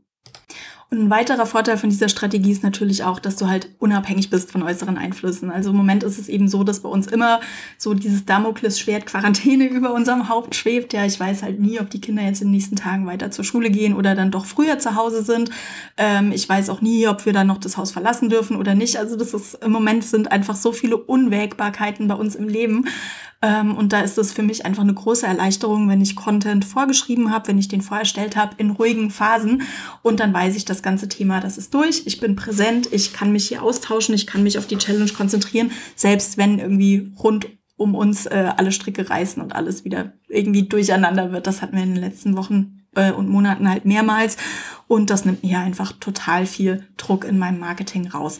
Und 0.91 0.99
ein 0.99 1.09
weiterer 1.09 1.47
Vorteil 1.47 1.77
von 1.77 1.89
dieser 1.89 2.09
Strategie 2.09 2.51
ist 2.51 2.61
natürlich 2.61 3.03
auch, 3.03 3.19
dass 3.19 3.35
du 3.35 3.47
halt 3.47 3.69
unabhängig 3.79 4.29
bist 4.29 4.51
von 4.51 4.61
äußeren 4.61 4.97
Einflüssen. 4.97 5.49
Also 5.49 5.71
im 5.71 5.77
Moment 5.77 6.03
ist 6.03 6.19
es 6.19 6.29
eben 6.29 6.47
so, 6.47 6.63
dass 6.63 6.81
bei 6.81 6.89
uns 6.89 7.07
immer 7.07 7.39
so 7.79 7.95
dieses 7.95 8.25
Damoklesschwert 8.25 9.07
Quarantäne 9.07 9.65
über 9.69 9.93
unserem 9.93 10.29
Haupt 10.29 10.53
schwebt. 10.53 10.93
Ja, 10.93 11.03
ich 11.03 11.19
weiß 11.19 11.41
halt 11.41 11.59
nie, 11.59 11.79
ob 11.79 11.89
die 11.89 12.01
Kinder 12.01 12.21
jetzt 12.21 12.41
in 12.41 12.49
den 12.49 12.53
nächsten 12.53 12.75
Tagen 12.75 13.07
weiter 13.07 13.31
zur 13.31 13.43
Schule 13.43 13.71
gehen 13.71 13.95
oder 13.95 14.13
dann 14.13 14.29
doch 14.29 14.45
früher 14.45 14.77
zu 14.77 14.95
Hause 14.95 15.23
sind. 15.23 15.49
Ähm, 15.97 16.31
ich 16.31 16.47
weiß 16.47 16.69
auch 16.69 16.81
nie, 16.81 17.07
ob 17.07 17.25
wir 17.25 17.33
dann 17.33 17.47
noch 17.47 17.57
das 17.57 17.77
Haus 17.77 17.91
verlassen 17.91 18.29
dürfen 18.29 18.55
oder 18.55 18.75
nicht. 18.75 18.97
Also 18.97 19.15
das 19.15 19.33
ist 19.33 19.55
im 19.63 19.71
Moment 19.71 20.03
sind 20.03 20.31
einfach 20.31 20.55
so 20.55 20.71
viele 20.71 20.97
Unwägbarkeiten 20.97 22.07
bei 22.07 22.15
uns 22.15 22.35
im 22.35 22.47
Leben. 22.47 22.85
Ähm, 23.45 23.77
und 23.77 23.93
da 23.93 24.01
ist 24.01 24.17
es 24.17 24.33
für 24.33 24.41
mich 24.41 24.65
einfach 24.65 24.81
eine 24.81 24.95
große 24.95 25.27
Erleichterung, 25.27 25.87
wenn 25.87 26.01
ich 26.01 26.15
Content 26.15 26.65
vorgeschrieben 26.65 27.31
habe, 27.31 27.49
wenn 27.49 27.59
ich 27.59 27.67
den 27.67 27.81
vorerstellt 27.81 28.35
habe 28.35 28.55
in 28.57 28.71
ruhigen 28.71 29.11
Phasen. 29.11 29.61
Und 30.01 30.19
dann 30.19 30.33
weiß 30.33 30.55
ich, 30.55 30.65
das 30.65 30.81
ganze 30.81 31.07
Thema, 31.07 31.41
das 31.41 31.59
ist 31.59 31.71
durch. 31.75 32.03
Ich 32.07 32.19
bin 32.19 32.35
präsent, 32.35 32.89
ich 32.91 33.13
kann 33.13 33.31
mich 33.31 33.47
hier 33.47 33.61
austauschen, 33.61 34.15
ich 34.15 34.25
kann 34.25 34.41
mich 34.41 34.57
auf 34.57 34.65
die 34.65 34.79
Challenge 34.79 35.11
konzentrieren, 35.11 35.71
selbst 35.95 36.39
wenn 36.39 36.57
irgendwie 36.57 37.13
rund 37.19 37.47
um 37.77 37.93
uns 37.93 38.25
äh, 38.25 38.51
alle 38.57 38.71
Stricke 38.71 39.07
reißen 39.07 39.43
und 39.43 39.53
alles 39.53 39.85
wieder 39.85 40.13
irgendwie 40.27 40.63
durcheinander 40.63 41.31
wird. 41.31 41.45
Das 41.45 41.61
hatten 41.61 41.75
wir 41.75 41.83
in 41.83 41.93
den 41.93 42.03
letzten 42.03 42.35
Wochen 42.35 42.87
äh, 42.95 43.11
und 43.11 43.29
Monaten 43.29 43.69
halt 43.69 43.85
mehrmals. 43.85 44.37
Und 44.87 45.11
das 45.11 45.23
nimmt 45.23 45.43
mir 45.43 45.59
einfach 45.59 45.91
total 45.91 46.47
viel 46.47 46.87
Druck 46.97 47.25
in 47.25 47.37
meinem 47.37 47.59
Marketing 47.59 48.07
raus. 48.07 48.39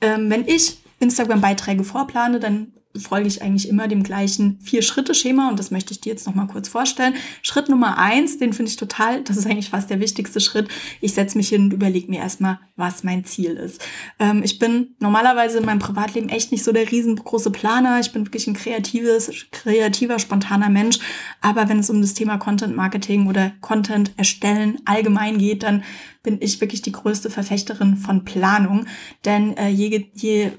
Ähm, 0.00 0.30
wenn 0.30 0.46
ich 0.46 0.78
Instagram-Beiträge 1.00 1.82
vorplane, 1.82 2.38
dann 2.38 2.72
folge 3.00 3.28
ich 3.28 3.42
eigentlich 3.42 3.68
immer 3.68 3.88
dem 3.88 4.02
gleichen 4.02 4.58
Vier-Schritte-Schema 4.60 5.48
und 5.48 5.58
das 5.58 5.70
möchte 5.70 5.92
ich 5.92 6.00
dir 6.00 6.10
jetzt 6.10 6.26
nochmal 6.26 6.46
kurz 6.46 6.68
vorstellen. 6.68 7.14
Schritt 7.42 7.68
Nummer 7.68 7.98
eins, 7.98 8.38
den 8.38 8.52
finde 8.52 8.70
ich 8.70 8.76
total, 8.76 9.22
das 9.24 9.36
ist 9.36 9.46
eigentlich 9.46 9.70
fast 9.70 9.90
der 9.90 10.00
wichtigste 10.00 10.40
Schritt. 10.40 10.68
Ich 11.00 11.14
setze 11.14 11.36
mich 11.36 11.48
hin 11.48 11.64
und 11.64 11.72
überlege 11.72 12.10
mir 12.10 12.20
erstmal, 12.20 12.58
was 12.76 13.04
mein 13.04 13.24
Ziel 13.24 13.52
ist. 13.52 13.84
Ähm, 14.18 14.42
ich 14.44 14.58
bin 14.58 14.94
normalerweise 15.00 15.58
in 15.58 15.66
meinem 15.66 15.80
Privatleben 15.80 16.28
echt 16.28 16.52
nicht 16.52 16.64
so 16.64 16.72
der 16.72 16.90
riesengroße 16.90 17.50
Planer. 17.50 18.00
Ich 18.00 18.12
bin 18.12 18.26
wirklich 18.26 18.46
ein 18.46 18.54
kreatives, 18.54 19.30
kreativer, 19.50 20.18
spontaner 20.18 20.68
Mensch. 20.68 20.98
Aber 21.40 21.68
wenn 21.68 21.80
es 21.80 21.90
um 21.90 22.00
das 22.00 22.14
Thema 22.14 22.38
Content 22.38 22.76
Marketing 22.76 23.26
oder 23.26 23.52
Content 23.60 24.12
erstellen 24.16 24.78
allgemein 24.84 25.38
geht, 25.38 25.62
dann 25.62 25.82
bin 26.22 26.38
ich 26.40 26.60
wirklich 26.60 26.82
die 26.82 26.92
größte 26.92 27.30
Verfechterin 27.30 27.96
von 27.96 28.24
Planung. 28.24 28.86
Denn 29.24 29.56
äh, 29.56 29.68
je, 29.68 30.06
je 30.14 30.52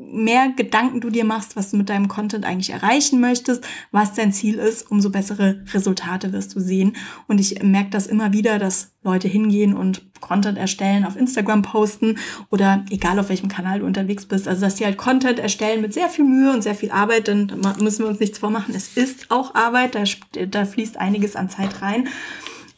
mehr 0.00 0.52
Gedanken 0.56 1.00
du 1.00 1.10
dir 1.10 1.24
machst, 1.24 1.56
was 1.56 1.70
du 1.70 1.76
mit 1.76 1.88
deinem 1.90 2.08
Content 2.08 2.44
eigentlich 2.44 2.70
erreichen 2.70 3.20
möchtest, 3.20 3.64
was 3.90 4.14
dein 4.14 4.32
Ziel 4.32 4.56
ist, 4.56 4.90
umso 4.90 5.10
bessere 5.10 5.62
Resultate 5.72 6.32
wirst 6.32 6.54
du 6.54 6.60
sehen. 6.60 6.96
Und 7.28 7.38
ich 7.38 7.62
merke 7.62 7.90
das 7.90 8.06
immer 8.06 8.32
wieder, 8.32 8.58
dass 8.58 8.92
Leute 9.02 9.28
hingehen 9.28 9.74
und 9.74 10.10
Content 10.20 10.58
erstellen, 10.58 11.04
auf 11.04 11.16
Instagram 11.16 11.62
posten 11.62 12.18
oder 12.50 12.84
egal 12.90 13.18
auf 13.18 13.28
welchem 13.28 13.48
Kanal 13.48 13.80
du 13.80 13.86
unterwegs 13.86 14.26
bist. 14.26 14.48
Also 14.48 14.62
dass 14.62 14.76
die 14.76 14.84
halt 14.84 14.98
Content 14.98 15.38
erstellen 15.38 15.80
mit 15.80 15.94
sehr 15.94 16.08
viel 16.08 16.24
Mühe 16.24 16.52
und 16.52 16.62
sehr 16.62 16.74
viel 16.74 16.90
Arbeit, 16.90 17.28
denn 17.28 17.48
da 17.48 17.74
müssen 17.80 18.04
wir 18.04 18.08
uns 18.08 18.20
nichts 18.20 18.38
vormachen. 18.38 18.74
Es 18.74 18.96
ist 18.96 19.30
auch 19.30 19.54
Arbeit, 19.54 19.94
da, 19.94 20.04
da 20.46 20.64
fließt 20.64 20.96
einiges 20.96 21.36
an 21.36 21.48
Zeit 21.48 21.82
rein. 21.82 22.08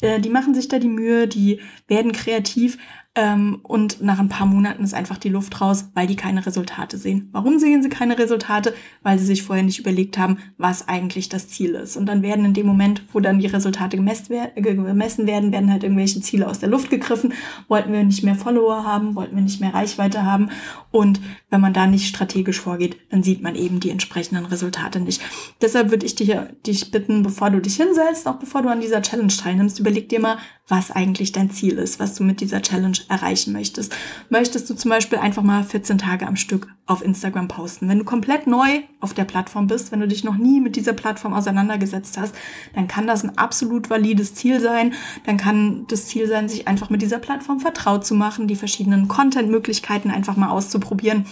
Äh, 0.01 0.21
die 0.21 0.29
machen 0.29 0.55
sich 0.55 0.69
da 0.69 0.79
die 0.79 0.89
Mühe, 0.89 1.27
die 1.27 1.61
werden 1.89 2.13
kreativ, 2.13 2.79
ähm, 3.15 3.61
und 3.63 4.01
nach 4.01 4.19
ein 4.19 4.31
paar 4.31 4.47
Monaten 4.47 4.83
ist 4.83 4.95
einfach 4.95 5.19
die 5.19 5.29
Luft 5.29 5.61
raus, 5.61 5.91
weil 5.93 6.07
die 6.07 6.17
keine 6.17 6.47
Resultate 6.47 6.97
sehen. 6.97 7.29
Warum 7.33 7.59
sehen 7.59 7.83
sie 7.83 7.91
keine 7.91 8.19
Resultate? 8.19 8.73
Weil 9.03 9.19
sie 9.19 9.27
sich 9.27 9.43
vorher 9.43 9.63
nicht 9.63 9.79
überlegt 9.79 10.17
haben, 10.17 10.39
was 10.57 10.89
eigentlich 10.89 11.29
das 11.29 11.49
Ziel 11.49 11.75
ist. 11.75 11.99
Und 11.99 12.07
dann 12.07 12.23
werden 12.23 12.47
in 12.47 12.55
dem 12.55 12.67
Moment, 12.67 13.03
wo 13.13 13.21
dann 13.21 13.39
die 13.39 13.49
Resultate 13.49 13.99
gemessen 13.99 14.31
werden, 14.31 15.53
werden 15.53 15.71
halt 15.71 15.83
irgendwelche 15.83 16.23
Ziele 16.23 16.49
aus 16.49 16.61
der 16.61 16.71
Luft 16.71 16.89
gegriffen. 16.89 17.35
Wollten 17.69 17.93
wir 17.93 18.03
nicht 18.03 18.25
mehr 18.25 18.35
Follower 18.35 18.85
haben, 18.85 19.15
wollten 19.15 19.37
wir 19.37 19.43
nicht 19.43 19.61
mehr 19.61 19.75
Reichweite 19.75 20.25
haben. 20.25 20.49
Und 20.91 21.21
wenn 21.51 21.61
man 21.61 21.75
da 21.75 21.87
nicht 21.87 22.09
strategisch 22.09 22.61
vorgeht, 22.61 22.97
dann 23.11 23.23
sieht 23.23 23.43
man 23.43 23.57
eben 23.57 23.79
die 23.79 23.91
entsprechenden 23.91 24.47
Resultate 24.47 25.01
nicht. 25.01 25.21
Deshalb 25.61 25.91
würde 25.91 26.07
ich 26.07 26.15
dich, 26.15 26.35
dich 26.67 26.91
bitten, 26.91 27.23
bevor 27.23 27.51
du 27.51 27.61
dich 27.61 27.77
hinsetzt, 27.77 28.27
auch 28.27 28.37
bevor 28.37 28.63
du 28.63 28.71
an 28.71 28.81
dieser 28.81 29.03
Challenge 29.03 29.33
teilnimmst, 29.33 29.79
überleg 29.79 30.09
dir 30.09 30.21
mal, 30.21 30.39
was 30.69 30.91
eigentlich 30.91 31.33
dein 31.33 31.51
Ziel 31.51 31.77
ist, 31.77 32.01
was 32.01 32.15
du 32.15 32.25
mit 32.25 32.41
dieser 32.41 32.63
Challenge 32.63 32.97
erreichen 33.09 33.53
möchtest. 33.53 33.95
Möchtest 34.29 34.69
du 34.69 34.75
zum 34.75 34.91
Beispiel 34.91 35.19
einfach 35.19 35.43
mal 35.43 35.65
14 35.65 35.99
Tage 35.99 36.27
am 36.27 36.37
Stück 36.37 36.69
auf 36.87 37.03
Instagram 37.05 37.49
posten? 37.49 37.89
Wenn 37.89 37.99
du 37.99 38.05
komplett 38.05 38.47
neu 38.47 38.81
auf 39.01 39.15
der 39.15 39.25
Plattform 39.25 39.67
bist, 39.67 39.93
wenn 39.93 40.01
du 40.01 40.09
dich 40.09 40.25
noch 40.25 40.37
nie 40.37 40.61
mit 40.61 40.77
dieser 40.77 40.93
Plattform 40.93 41.33
auseinandergesetzt 41.35 42.19
hast, 42.19 42.35
dann 42.75 42.89
kann 42.89 43.07
das 43.07 43.25
ein 43.25 43.37
absolut 43.39 43.91
valides 43.91 44.35
Ziel 44.35 44.61
sein. 44.61 44.95
Dann 45.27 45.37
kann 45.37 45.87
das 45.89 46.07
Ziel 46.07 46.27
sein, 46.27 46.49
sich 46.49 46.69
einfach 46.69 46.91
mit 46.91 47.03
dieser 47.03 47.19
Plattform 47.19 47.61
vertraut 47.61 48.07
zu 48.07 48.15
machen, 48.15 48.49
die 48.49 48.57
verschiedenen 48.57 49.09
Content-Möglichkeiten 49.09 50.11
einfach 50.11 50.37
mal 50.37 50.51
auszuprobieren 50.51 51.27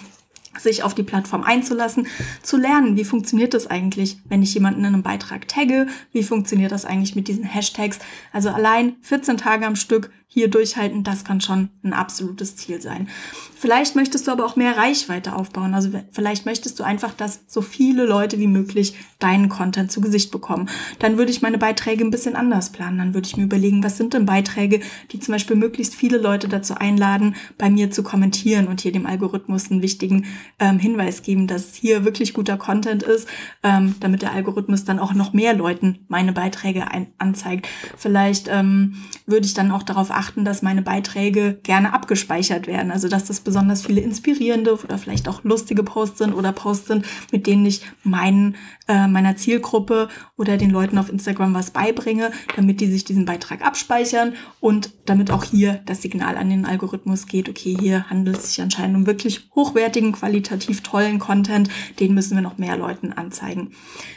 sich 0.59 0.83
auf 0.83 0.95
die 0.95 1.03
Plattform 1.03 1.43
einzulassen, 1.43 2.07
zu 2.43 2.57
lernen, 2.57 2.97
wie 2.97 3.05
funktioniert 3.05 3.55
das 3.55 3.69
eigentlich, 3.69 4.19
wenn 4.29 4.43
ich 4.43 4.55
jemanden 4.55 4.81
in 4.81 4.87
einem 4.87 5.03
Beitrag 5.03 5.47
tagge, 5.49 5.87
wie 6.12 6.23
funktioniert 6.23 6.73
das 6.73 6.85
eigentlich 6.85 7.15
mit 7.15 7.29
diesen 7.29 7.45
Hashtags. 7.45 7.99
Also 8.33 8.50
allein 8.50 8.97
14 9.03 9.37
Tage 9.37 9.67
am 9.67 9.77
Stück 9.77 10.11
hier 10.32 10.49
durchhalten, 10.49 11.02
das 11.02 11.25
kann 11.25 11.40
schon 11.40 11.70
ein 11.82 11.92
absolutes 11.92 12.54
Ziel 12.54 12.80
sein. 12.80 13.08
Vielleicht 13.56 13.96
möchtest 13.96 14.28
du 14.28 14.30
aber 14.30 14.46
auch 14.46 14.54
mehr 14.54 14.76
Reichweite 14.76 15.34
aufbauen. 15.34 15.75
Also 15.75 15.90
vielleicht 16.12 16.46
möchtest 16.46 16.78
du 16.78 16.84
einfach, 16.84 17.12
dass 17.12 17.40
so 17.49 17.62
viele 17.62 18.06
Leute 18.06 18.38
wie 18.38 18.46
möglich 18.46 18.94
deinen 19.18 19.49
Content 19.49 19.90
zu 19.90 20.00
Gesicht 20.00 20.30
bekommen. 20.30 20.68
Dann 21.00 21.18
würde 21.18 21.32
ich 21.32 21.42
meine 21.42 21.58
Beiträge 21.58 22.04
ein 22.04 22.12
bisschen 22.12 22.37
anders 22.37 22.70
planen. 22.70 22.99
Dann 22.99 23.12
würde 23.12 23.26
ich 23.26 23.37
mir 23.37 23.42
überlegen, 23.42 23.82
was 23.82 23.96
sind 23.96 24.14
denn 24.14 24.25
Beiträge, 24.25 24.80
die 25.10 25.18
zum 25.18 25.32
Beispiel 25.32 25.56
möglichst 25.56 25.96
viele 25.96 26.16
Leute 26.16 26.46
dazu 26.46 26.75
einladen, 26.76 27.34
bei 27.58 27.68
mir 27.68 27.90
zu 27.90 28.04
kommentieren 28.04 28.68
und 28.68 28.80
hier 28.80 28.92
dem 28.92 29.06
Algorithmus 29.06 29.68
einen 29.68 29.82
wichtigen 29.82 30.26
ähm, 30.60 30.78
Hinweis 30.78 31.22
geben, 31.22 31.49
dass 31.49 31.75
hier 31.75 32.04
wirklich 32.04 32.34
guter 32.34 32.56
Content 32.56 33.02
ist, 33.02 33.28
ähm, 33.64 33.96
damit 33.99 34.22
der 34.22 34.32
Algorithmus 34.32 34.84
dann 34.84 35.00
auch 35.00 35.12
noch 35.12 35.32
mehr 35.32 35.54
Leuten 35.54 35.99
meine 36.06 36.32
Beiträge 36.32 36.87
anzeigt. 37.18 37.66
Vielleicht 37.96 38.49
ähm, 38.49 38.94
würde 39.26 39.46
ich 39.46 39.54
dann 39.54 39.72
auch 39.72 39.82
darauf 39.82 40.12
achten, 40.12 40.20
dass 40.45 40.62
meine 40.62 40.83
Beiträge 40.83 41.59
gerne 41.62 41.93
abgespeichert 41.93 42.67
werden. 42.67 42.91
Also 42.91 43.09
dass 43.09 43.25
das 43.25 43.41
besonders 43.41 43.85
viele 43.85 44.00
inspirierende 44.00 44.75
oder 44.75 44.99
vielleicht 44.99 45.29
auch 45.29 45.43
lustige 45.45 45.83
Posts 45.83 46.19
sind 46.19 46.35
oder 46.35 46.53
Posts 46.53 46.87
sind, 46.87 47.07
mit 47.33 47.47
denen 47.47 47.67
ich 47.67 47.83
meinen, 48.03 48.57
äh, 48.89 49.07
meiner 49.07 49.37
Zielgruppe 49.37 50.09
oder 50.37 50.57
den 50.57 50.71
Leuten 50.71 50.99
auf 50.99 51.11
Instagram 51.11 51.55
was 51.55 51.71
beibringe, 51.71 52.31
damit 52.57 52.81
die 52.81 52.91
sich 52.91 53.05
diesen 53.05 53.25
Beitrag 53.25 53.65
abspeichern 53.65 54.35
und 54.61 54.91
damit 55.07 55.31
auch 55.31 55.45
hier 55.45 55.81
das 55.87 56.03
Signal 56.03 56.37
an 56.37 56.50
den 56.50 56.67
Algorithmus 56.67 57.27
geht, 57.27 57.49
okay, 57.49 57.77
hier 57.79 58.09
handelt 58.11 58.37
es 58.37 58.50
sich 58.50 58.62
anscheinend 58.62 58.97
um 58.97 59.07
wirklich 59.07 59.49
hochwertigen, 59.55 60.12
qualitativ 60.12 60.83
tollen 60.83 61.19
Content, 61.19 61.69
den 61.99 62.15
müssen 62.15 62.35
wir 62.35 62.43
noch 62.43 62.59
mehr 62.59 62.77
Leuten 62.77 63.12
anzeigen. 63.12 63.73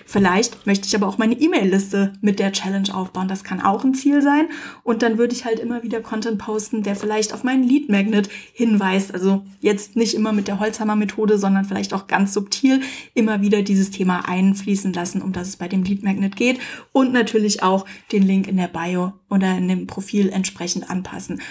Vielleicht 0.05 0.65
möchte 0.67 0.87
ich 0.87 0.95
aber 0.95 1.07
auch 1.07 1.17
meine 1.17 1.35
E-Mail-Liste 1.35 2.13
mit 2.21 2.39
der 2.39 2.51
Challenge 2.51 2.93
aufbauen. 2.93 3.27
Das 3.27 3.43
kann 3.43 3.61
auch 3.61 3.83
ein 3.83 3.93
Ziel 3.93 4.21
sein. 4.21 4.47
Und 4.83 5.01
dann 5.01 5.17
würde 5.17 5.33
ich 5.33 5.45
halt 5.45 5.59
immer 5.59 5.83
wieder 5.83 5.92
Content 6.01 6.37
posten, 6.37 6.83
der 6.83 6.95
vielleicht 6.95 7.33
auf 7.33 7.43
meinen 7.43 7.63
Lead 7.63 7.89
Magnet 7.89 8.29
hinweist. 8.53 9.13
Also 9.13 9.43
jetzt 9.61 9.95
nicht 9.95 10.13
immer 10.13 10.31
mit 10.31 10.47
der 10.47 10.59
Holzhammer-Methode, 10.59 11.37
sondern 11.37 11.65
vielleicht 11.65 11.93
auch 11.93 12.07
ganz 12.07 12.33
subtil 12.33 12.81
immer 13.13 13.41
wieder 13.41 13.61
dieses 13.61 13.91
Thema 13.91 14.27
einfließen 14.27 14.93
lassen, 14.93 15.21
um 15.21 15.31
das 15.33 15.49
es 15.49 15.57
bei 15.57 15.67
dem 15.67 15.83
Lead 15.83 16.03
Magnet 16.03 16.35
geht. 16.35 16.59
Und 16.91 17.13
natürlich 17.13 17.63
auch 17.63 17.85
den 18.11 18.23
Link 18.23 18.47
in 18.47 18.57
der 18.57 18.67
Bio 18.67 19.13
oder 19.29 19.57
in 19.57 19.67
dem 19.67 19.87
Profil 19.87 20.29
entsprechend 20.29 20.89
anpassen. 20.89 21.41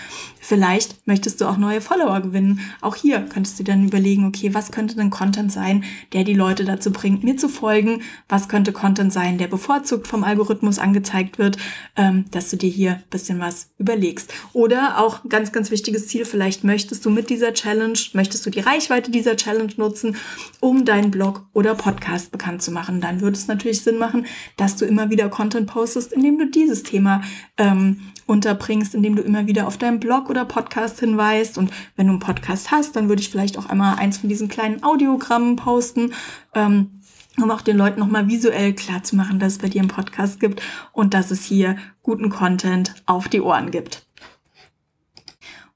Vielleicht 0.41 1.07
möchtest 1.07 1.41
du 1.41 1.47
auch 1.47 1.57
neue 1.57 1.81
Follower 1.81 2.21
gewinnen. 2.21 2.61
Auch 2.81 2.97
hier 2.97 3.21
könntest 3.21 3.59
du 3.59 3.65
dann 3.65 3.85
überlegen, 3.85 4.27
okay, 4.27 4.55
was 4.55 4.71
könnte 4.71 4.97
denn 4.97 5.11
Content 5.11 5.53
sein, 5.53 5.85
der 6.13 6.25
die 6.25 6.35
Leute 6.35 6.65
dazu 6.65 6.93
bringt, 6.93 7.25
mir 7.25 7.37
zu 7.37 7.49
folgen? 7.49 8.03
Was 8.29 8.49
könnte 8.49 8.73
Content 8.73 9.13
sein, 9.13 9.39
der 9.39 9.49
bevorzugt 9.49 10.07
vom 10.07 10.25
Algorithmus 10.25 10.79
angezeigt 10.79 11.39
wird, 11.39 11.57
ähm, 11.97 12.25
dass 12.31 12.51
du 12.51 12.57
dir 12.57 12.71
hier 12.71 12.93
ein 12.93 13.05
bisschen 13.11 13.41
was 13.41 13.71
überlegst. 13.79 14.32
Oder 14.53 14.99
auch 14.99 15.21
ganz, 15.29 15.53
ganz 15.53 15.71
wichtiges 15.71 16.09
Ziel, 16.09 16.25
vielleicht 16.25 16.65
möchtest 16.65 17.05
du 17.05 17.11
mit 17.11 17.31
dieser 17.31 17.55
Challenge, 17.55 17.99
möchtest 18.13 18.45
du 18.47 18.51
die 18.51 18.61
Reichweite 18.61 19.11
dieser 19.11 19.37
Challenge 19.37 19.73
nutzen, 19.77 20.17
um 20.61 20.85
deinen 20.85 21.11
Blog 21.11 21.47
oder 21.53 21.75
Podcast 21.75 22.33
bekannt 22.33 22.63
zu 22.63 22.71
machen. 22.71 23.01
Dann 23.01 23.21
würde 23.21 23.37
es 23.37 23.49
natürlich 23.49 23.83
Sinn 23.83 23.99
machen, 23.99 24.27
dass 24.57 24.77
du 24.77 24.85
immer 24.85 25.11
wieder 25.11 25.29
Content 25.29 25.67
postest, 25.67 26.13
indem 26.13 26.39
du 26.39 26.47
dieses 26.47 26.83
Thema 26.83 27.23
ähm, 27.57 28.01
unterbringst, 28.27 28.95
indem 28.95 29.17
du 29.17 29.23
immer 29.23 29.47
wieder 29.47 29.67
auf 29.67 29.77
deinem 29.77 30.01
Blog 30.01 30.31
oder 30.31 30.45
Podcast 30.45 31.01
hinweist. 31.01 31.59
Und 31.59 31.71
wenn 31.97 32.07
du 32.07 32.13
einen 32.13 32.21
Podcast 32.21 32.71
hast, 32.71 32.97
dann 32.97 33.09
würde 33.09 33.23
ich 33.23 33.31
vielleicht 33.31 33.59
auch 33.59 33.67
einmal 33.67 33.97
eins 33.97 34.19
von 34.19 34.29
diesen 34.29 34.49
kleinen 34.49 34.83
Audiogrammen 34.83 35.57
posten. 35.57 36.13
Ähm, 36.55 36.91
um 37.39 37.51
auch 37.51 37.63
den 37.63 37.77
Leuten 37.77 38.01
nochmal 38.01 38.29
visuell 38.29 38.75
klar 38.75 39.03
zu 39.03 39.17
machen, 39.17 39.39
dass 39.39 39.55
es 39.55 39.59
bei 39.59 39.69
dir 39.69 39.81
einen 39.81 39.89
Podcast 39.89 40.41
gibt 40.41 40.63
und 40.93 41.15
dass 41.15 41.31
es 41.31 41.45
hier 41.45 41.77
guten 42.03 42.29
Content 42.29 42.95
auf 43.07 43.29
die 43.29 43.41
Ohren 43.41 43.71
gibt. 43.71 44.07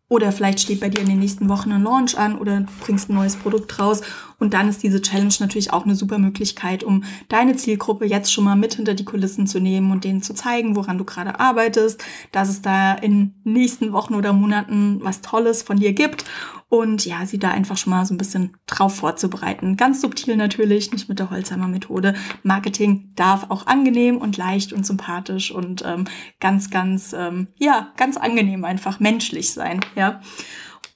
Oder 0.08 0.30
vielleicht 0.30 0.60
steht 0.60 0.80
bei 0.80 0.88
dir 0.88 1.00
in 1.00 1.08
den 1.08 1.18
nächsten 1.18 1.48
Wochen 1.48 1.72
ein 1.72 1.82
Launch 1.82 2.16
an 2.16 2.38
oder 2.38 2.60
du 2.60 2.66
bringst 2.80 3.10
ein 3.10 3.14
neues 3.14 3.34
Produkt 3.34 3.78
raus. 3.80 4.02
Und 4.38 4.54
dann 4.54 4.68
ist 4.68 4.82
diese 4.82 5.00
Challenge 5.00 5.34
natürlich 5.40 5.72
auch 5.72 5.84
eine 5.84 5.94
super 5.94 6.18
Möglichkeit, 6.18 6.84
um 6.84 7.04
deine 7.28 7.56
Zielgruppe 7.56 8.04
jetzt 8.04 8.32
schon 8.32 8.44
mal 8.44 8.56
mit 8.56 8.74
hinter 8.74 8.94
die 8.94 9.04
Kulissen 9.04 9.46
zu 9.46 9.60
nehmen 9.60 9.90
und 9.90 10.04
denen 10.04 10.22
zu 10.22 10.34
zeigen, 10.34 10.76
woran 10.76 10.98
du 10.98 11.04
gerade 11.04 11.40
arbeitest, 11.40 12.04
dass 12.32 12.48
es 12.48 12.62
da 12.62 12.94
in 12.94 13.34
nächsten 13.44 13.92
Wochen 13.92 14.14
oder 14.14 14.32
Monaten 14.32 14.98
was 15.02 15.22
Tolles 15.22 15.62
von 15.62 15.78
dir 15.78 15.92
gibt 15.92 16.24
und 16.68 17.06
ja, 17.06 17.24
sie 17.26 17.38
da 17.38 17.50
einfach 17.50 17.76
schon 17.76 17.92
mal 17.92 18.04
so 18.04 18.12
ein 18.12 18.18
bisschen 18.18 18.56
drauf 18.66 18.96
vorzubereiten. 18.96 19.76
Ganz 19.76 20.00
subtil 20.00 20.36
natürlich, 20.36 20.92
nicht 20.92 21.08
mit 21.08 21.18
der 21.18 21.30
Holzheimer 21.30 21.68
Methode. 21.68 22.14
Marketing 22.42 23.12
darf 23.14 23.50
auch 23.50 23.66
angenehm 23.66 24.18
und 24.18 24.36
leicht 24.36 24.72
und 24.72 24.84
sympathisch 24.84 25.52
und 25.52 25.84
ähm, 25.86 26.06
ganz, 26.40 26.70
ganz, 26.70 27.14
ähm, 27.16 27.48
ja, 27.56 27.92
ganz 27.96 28.16
angenehm 28.16 28.64
einfach 28.64 28.98
menschlich 29.00 29.52
sein, 29.52 29.80
ja. 29.94 30.20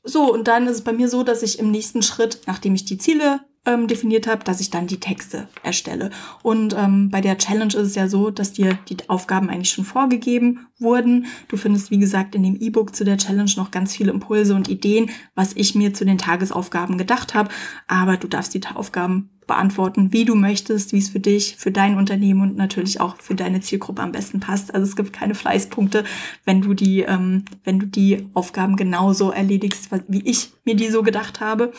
So, 0.02 0.32
und 0.32 0.48
dann 0.48 0.66
ist 0.66 0.76
es 0.76 0.84
bei 0.84 0.92
mir 0.92 1.08
so, 1.08 1.22
dass 1.22 1.42
ich 1.42 1.58
im 1.58 1.70
nächsten 1.70 2.02
Schritt, 2.02 2.40
nachdem 2.46 2.74
ich 2.74 2.84
die 2.84 2.98
Ziele 2.98 3.40
ähm, 3.66 3.86
definiert 3.86 4.26
habe, 4.26 4.42
dass 4.44 4.60
ich 4.60 4.70
dann 4.70 4.86
die 4.86 5.00
Texte 5.00 5.48
erstelle. 5.62 6.10
Und 6.42 6.74
ähm, 6.76 7.10
bei 7.10 7.20
der 7.20 7.36
Challenge 7.36 7.74
ist 7.74 7.88
es 7.88 7.94
ja 7.94 8.08
so, 8.08 8.30
dass 8.30 8.52
dir 8.52 8.78
die 8.88 8.96
Aufgaben 9.08 9.50
eigentlich 9.50 9.70
schon 9.70 9.84
vorgegeben 9.84 10.66
wurden. 10.78 11.26
Du 11.48 11.56
findest, 11.56 11.90
wie 11.90 11.98
gesagt, 11.98 12.34
in 12.34 12.42
dem 12.42 12.56
E-Book 12.56 12.96
zu 12.96 13.04
der 13.04 13.18
Challenge 13.18 13.50
noch 13.56 13.70
ganz 13.70 13.94
viele 13.94 14.12
Impulse 14.12 14.54
und 14.54 14.68
Ideen, 14.68 15.10
was 15.34 15.52
ich 15.54 15.74
mir 15.74 15.92
zu 15.92 16.06
den 16.06 16.18
Tagesaufgaben 16.18 16.96
gedacht 16.96 17.34
habe. 17.34 17.50
Aber 17.86 18.16
du 18.16 18.28
darfst 18.28 18.54
die 18.54 18.62
Aufgaben 18.74 19.30
beantworten, 19.50 20.12
wie 20.12 20.24
du 20.24 20.34
möchtest, 20.34 20.92
wie 20.92 20.98
es 20.98 21.08
für 21.08 21.20
dich, 21.20 21.56
für 21.56 21.70
dein 21.70 21.96
Unternehmen 21.96 22.40
und 22.40 22.56
natürlich 22.56 23.00
auch 23.00 23.16
für 23.16 23.34
deine 23.34 23.60
Zielgruppe 23.60 24.02
am 24.02 24.12
besten 24.12 24.40
passt. 24.40 24.74
Also 24.74 24.86
es 24.86 24.96
gibt 24.96 25.12
keine 25.12 25.34
Fleißpunkte, 25.34 26.04
wenn 26.44 26.62
du 26.62 26.72
die, 26.74 27.00
ähm, 27.00 27.44
wenn 27.64 27.78
du 27.78 27.86
die 27.86 28.28
Aufgaben 28.32 28.76
genauso 28.76 29.30
erledigst, 29.30 29.90
wie 30.08 30.22
ich 30.22 30.52
mir 30.64 30.76
die 30.76 30.88
so 30.88 31.02
gedacht 31.02 31.40
habe. 31.40 31.72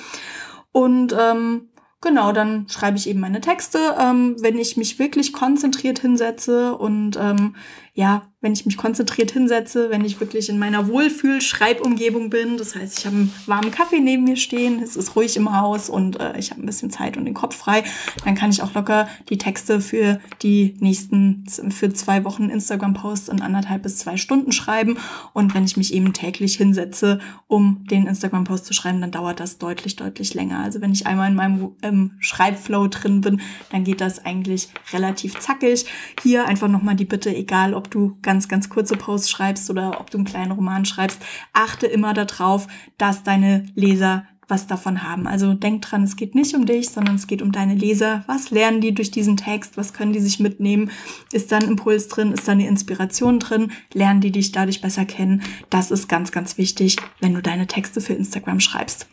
Und 0.72 1.16
ähm, 1.18 1.70
Genau, 2.04 2.32
dann 2.32 2.68
schreibe 2.68 2.98
ich 2.98 3.08
eben 3.08 3.20
meine 3.20 3.42
Texte. 3.42 3.96
Ähm, 4.00 4.36
wenn 4.40 4.58
ich 4.58 4.76
mich 4.76 4.98
wirklich 4.98 5.34
konzentriert 5.34 6.00
hinsetze 6.00 6.76
und 6.76 7.16
ähm, 7.16 7.56
ja, 7.94 8.32
wenn 8.42 8.54
ich 8.54 8.66
mich 8.66 8.76
konzentriert 8.76 9.32
hinsetze, 9.32 9.92
wenn 9.92 10.04
ich 10.04 10.20
wirklich 10.20 10.50
in 10.50 10.58
meiner 10.58 10.88
Wohlfühl-Schreibumgebung 10.88 12.32
bin. 12.32 12.58
Das 12.58 12.76
heißt, 12.76 12.98
ich 12.98 13.06
habe 13.06 13.16
einen 13.16 13.34
warmen 13.46 13.70
Kaffee 13.70 14.00
neben 14.00 14.24
mir 14.24 14.36
stehen, 14.36 14.82
es 14.82 14.96
ist 14.96 15.16
ruhig 15.16 15.38
im 15.38 15.56
Haus 15.56 15.90
und 15.90 16.20
äh, 16.20 16.38
ich 16.40 16.50
habe 16.50 16.62
ein 16.62 16.66
bisschen 16.66 16.90
Zeit 16.90 17.18
und 17.18 17.26
den 17.26 17.36
Kopf 17.36 17.56
frei. 17.56 17.84
Dann 18.26 18.34
kann 18.34 18.50
ich 18.50 18.64
auch 18.64 18.74
locker 18.74 19.08
die 19.30 19.38
Texte 19.38 19.80
für 19.80 20.20
die 20.42 20.76
nächsten, 20.80 21.46
für 21.70 21.94
zwei 21.94 22.24
Wochen 22.24 22.50
Instagram-Posts 22.50 23.30
in 23.30 23.42
anderthalb 23.42 23.84
bis 23.84 23.98
zwei 23.98 24.18
Stunden 24.18 24.52
schreiben. 24.52 24.98
Und 25.34 25.54
wenn 25.54 25.66
ich 25.66 25.78
mich 25.78 25.94
eben 25.94 26.14
täglich 26.14 26.56
hinsetze, 26.56 27.20
um 27.48 27.86
den 27.92 28.08
Instagram-Post 28.08 28.66
zu 28.66 28.74
schreiben, 28.74 29.02
dann 29.02 29.12
dauert 29.12 29.40
das 29.40 29.60
deutlich, 29.60 29.98
deutlich 29.98 30.34
länger. 30.34 30.64
Also 30.64 30.82
wenn 30.82 30.94
ich 30.94 31.06
einmal 31.06 31.30
in 31.30 31.36
meinem 31.36 31.76
ähm, 31.84 32.12
Schreibflow 32.20 32.88
drin 32.88 33.22
bin, 33.22 33.42
dann 33.70 33.84
geht 33.84 34.02
das 34.02 34.26
eigentlich 34.26 34.70
relativ 34.94 35.40
zackig. 35.40 35.86
Hier 36.24 36.48
einfach 36.48 36.70
nochmal 36.70 36.96
die 36.96 37.06
Bitte, 37.06 37.36
egal 37.36 37.76
ob 37.76 37.91
du 37.92 38.18
ganz, 38.22 38.48
ganz 38.48 38.70
kurze 38.70 38.96
Posts 38.96 39.30
schreibst 39.30 39.70
oder 39.70 40.00
ob 40.00 40.10
du 40.10 40.18
einen 40.18 40.26
kleinen 40.26 40.52
Roman 40.52 40.86
schreibst, 40.86 41.22
achte 41.54 41.88
immer 41.88 42.14
darauf, 42.14 42.68
dass 42.98 43.24
deine 43.24 43.66
Leser 43.76 44.26
was 44.52 44.68
davon 44.68 45.02
haben. 45.02 45.26
Also 45.26 45.54
denk 45.54 45.82
dran, 45.82 46.04
es 46.04 46.18
geht 46.18 46.36
nicht 46.36 46.54
um 46.54 46.66
dich, 46.66 46.90
sondern 46.90 47.16
es 47.16 47.26
geht 47.26 47.42
um 47.42 47.52
deine 47.52 47.74
Leser. 47.74 48.24
Was 48.28 48.52
lernen 48.52 48.82
die 48.82 48.94
durch 48.94 49.10
diesen 49.10 49.38
Text? 49.38 49.78
Was 49.78 49.94
können 49.94 50.14
die 50.14 50.20
sich 50.20 50.40
mitnehmen? 50.40 50.92
Ist 51.32 51.52
da 51.52 51.58
ein 51.58 51.70
Impuls 51.70 52.10
drin? 52.10 52.34
Ist 52.34 52.48
da 52.48 52.52
eine 52.52 52.68
Inspiration 52.68 53.40
drin? 53.40 53.72
Lernen 53.94 54.20
die 54.22 54.32
dich 54.32 54.52
dadurch 54.52 54.82
besser 54.82 55.06
kennen? 55.06 55.42
Das 55.70 55.90
ist 55.90 56.10
ganz, 56.10 56.32
ganz 56.32 56.58
wichtig, 56.58 56.98
wenn 57.22 57.34
du 57.34 57.42
deine 57.42 57.66
Texte 57.66 58.02
für 58.02 58.14
Instagram 58.14 58.60
schreibst. 58.60 59.08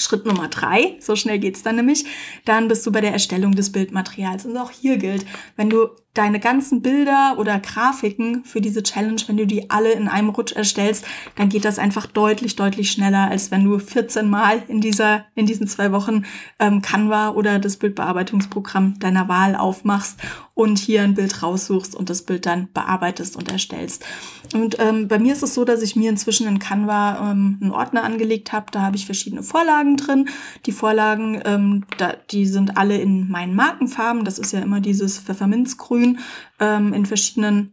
Schritt 0.00 0.26
Nummer 0.26 0.48
drei, 0.48 0.96
so 1.00 1.14
schnell 1.16 1.38
geht's 1.38 1.62
dann 1.62 1.76
nämlich, 1.76 2.04
dann 2.44 2.68
bist 2.68 2.86
du 2.86 2.92
bei 2.92 3.00
der 3.00 3.12
Erstellung 3.12 3.54
des 3.54 3.70
Bildmaterials. 3.72 4.46
Und 4.46 4.56
auch 4.56 4.70
hier 4.70 4.96
gilt, 4.96 5.26
wenn 5.56 5.70
du 5.70 5.90
deine 6.14 6.40
ganzen 6.40 6.82
Bilder 6.82 7.36
oder 7.38 7.60
Grafiken 7.60 8.44
für 8.44 8.60
diese 8.60 8.82
Challenge, 8.82 9.20
wenn 9.28 9.36
du 9.36 9.46
die 9.46 9.70
alle 9.70 9.92
in 9.92 10.08
einem 10.08 10.30
Rutsch 10.30 10.52
erstellst, 10.52 11.04
dann 11.36 11.48
geht 11.48 11.64
das 11.64 11.78
einfach 11.78 12.06
deutlich, 12.06 12.56
deutlich 12.56 12.90
schneller, 12.90 13.30
als 13.30 13.50
wenn 13.52 13.64
du 13.64 13.78
14 13.78 14.28
Mal 14.28 14.62
in 14.66 14.80
dieser, 14.80 15.26
in 15.36 15.46
diesen 15.46 15.68
zwei 15.68 15.92
Wochen 15.92 16.24
ähm, 16.58 16.82
Canva 16.82 17.30
oder 17.30 17.60
das 17.60 17.76
Bildbearbeitungsprogramm 17.76 18.98
deiner 18.98 19.28
Wahl 19.28 19.54
aufmachst 19.54 20.18
und 20.54 20.78
hier 20.78 21.02
ein 21.02 21.14
Bild 21.14 21.42
raussuchst 21.42 21.94
und 21.94 22.10
das 22.10 22.22
Bild 22.22 22.44
dann 22.44 22.68
bearbeitest 22.72 23.36
und 23.36 23.50
erstellst. 23.50 24.04
Und 24.52 24.78
ähm, 24.80 25.06
bei 25.06 25.18
mir 25.18 25.32
ist 25.32 25.42
es 25.42 25.54
so, 25.54 25.64
dass 25.64 25.82
ich 25.82 25.96
mir 25.96 26.10
inzwischen 26.10 26.46
in 26.48 26.58
Canva 26.58 27.30
ähm, 27.30 27.58
einen 27.60 27.70
Ordner 27.70 28.02
angelegt 28.02 28.52
habe. 28.52 28.66
Da 28.72 28.82
habe 28.82 28.96
ich 28.96 29.06
verschiedene 29.06 29.42
Vorlagen 29.42 29.96
drin. 29.96 30.28
Die 30.66 30.72
Vorlagen, 30.72 31.40
ähm, 31.44 31.84
da, 31.98 32.14
die 32.30 32.46
sind 32.46 32.76
alle 32.76 32.98
in 32.98 33.30
meinen 33.30 33.54
Markenfarben. 33.54 34.24
Das 34.24 34.38
ist 34.38 34.52
ja 34.52 34.60
immer 34.60 34.80
dieses 34.80 35.18
Pfefferminzgrün 35.18 36.00
grün 36.00 36.18
ähm, 36.58 36.92
in 36.92 37.06
verschiedenen 37.06 37.72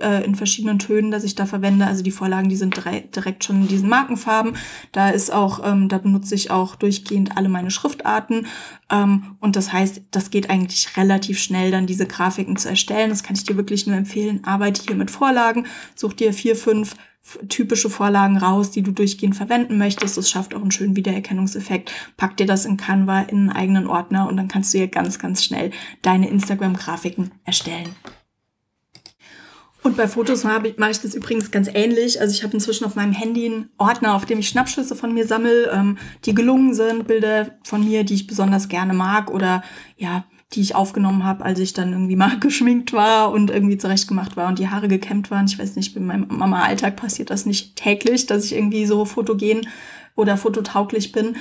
äh, 0.00 0.24
in 0.24 0.34
verschiedenen 0.34 0.78
Tönen, 0.78 1.10
dass 1.10 1.24
ich 1.24 1.34
da 1.34 1.46
verwende. 1.46 1.86
Also 1.86 2.02
die 2.02 2.10
Vorlagen, 2.10 2.48
die 2.48 2.56
sind 2.56 2.76
direkt 3.14 3.44
schon 3.44 3.62
in 3.62 3.68
diesen 3.68 3.88
Markenfarben. 3.88 4.56
Da 4.92 5.10
ist 5.10 5.32
auch, 5.32 5.60
ähm, 5.64 5.88
da 5.88 5.98
benutze 5.98 6.34
ich 6.34 6.50
auch 6.50 6.76
durchgehend 6.76 7.36
alle 7.36 7.48
meine 7.48 7.70
Schriftarten. 7.70 8.46
Ähm, 8.90 9.36
und 9.40 9.56
das 9.56 9.72
heißt, 9.72 10.02
das 10.10 10.30
geht 10.30 10.50
eigentlich 10.50 10.96
relativ 10.96 11.38
schnell, 11.38 11.70
dann 11.70 11.86
diese 11.86 12.06
Grafiken 12.06 12.56
zu 12.56 12.68
erstellen. 12.68 13.10
Das 13.10 13.22
kann 13.22 13.36
ich 13.36 13.44
dir 13.44 13.56
wirklich 13.56 13.86
nur 13.86 13.96
empfehlen. 13.96 14.44
Arbeite 14.44 14.82
hier 14.82 14.96
mit 14.96 15.10
Vorlagen, 15.10 15.66
such 15.94 16.14
dir 16.14 16.32
vier, 16.32 16.56
fünf 16.56 16.94
typische 17.48 17.90
Vorlagen 17.90 18.38
raus, 18.38 18.70
die 18.70 18.82
du 18.82 18.92
durchgehend 18.92 19.36
verwenden 19.36 19.78
möchtest. 19.78 20.16
Das 20.16 20.30
schafft 20.30 20.54
auch 20.54 20.62
einen 20.62 20.70
schönen 20.70 20.96
Wiedererkennungseffekt. 20.96 21.92
Pack 22.16 22.36
dir 22.36 22.46
das 22.46 22.64
in 22.64 22.76
Canva 22.76 23.20
in 23.22 23.38
einen 23.38 23.50
eigenen 23.50 23.86
Ordner 23.86 24.28
und 24.28 24.36
dann 24.36 24.48
kannst 24.48 24.72
du 24.72 24.78
hier 24.78 24.88
ganz, 24.88 25.18
ganz 25.18 25.44
schnell 25.44 25.70
deine 26.02 26.28
Instagram-Grafiken 26.28 27.30
erstellen. 27.44 27.94
Und 29.82 29.96
bei 29.96 30.06
Fotos 30.06 30.44
mache 30.44 30.68
ich, 30.68 30.76
mache 30.76 30.90
ich 30.90 31.00
das 31.00 31.14
übrigens 31.14 31.50
ganz 31.50 31.68
ähnlich. 31.72 32.20
Also 32.20 32.34
ich 32.34 32.42
habe 32.42 32.52
inzwischen 32.52 32.84
auf 32.84 32.96
meinem 32.96 33.12
Handy 33.12 33.46
einen 33.46 33.70
Ordner, 33.78 34.14
auf 34.14 34.26
dem 34.26 34.38
ich 34.38 34.48
Schnappschüsse 34.48 34.94
von 34.94 35.14
mir 35.14 35.26
sammle, 35.26 35.70
ähm, 35.72 35.96
die 36.26 36.34
gelungen 36.34 36.74
sind, 36.74 37.06
Bilder 37.06 37.52
von 37.64 37.82
mir, 37.82 38.04
die 38.04 38.14
ich 38.14 38.26
besonders 38.26 38.68
gerne 38.68 38.92
mag 38.92 39.30
oder 39.30 39.62
ja, 39.96 40.24
die 40.52 40.60
ich 40.60 40.74
aufgenommen 40.74 41.24
habe, 41.24 41.44
als 41.44 41.60
ich 41.60 41.72
dann 41.72 41.92
irgendwie 41.92 42.16
mal 42.16 42.38
geschminkt 42.40 42.92
war 42.92 43.30
und 43.30 43.50
irgendwie 43.50 43.78
zurechtgemacht 43.78 44.36
war 44.36 44.48
und 44.48 44.58
die 44.58 44.68
Haare 44.68 44.88
gekämmt 44.88 45.30
waren. 45.30 45.46
Ich 45.46 45.58
weiß 45.58 45.76
nicht, 45.76 45.96
in 45.96 46.06
meinem 46.06 46.26
Mama-Alltag 46.28 46.96
passiert 46.96 47.30
das 47.30 47.46
nicht 47.46 47.76
täglich, 47.76 48.26
dass 48.26 48.44
ich 48.44 48.54
irgendwie 48.54 48.84
so 48.84 49.04
fotogen 49.04 49.66
oder 50.16 50.36
fototauglich 50.36 51.12
bin. 51.12 51.36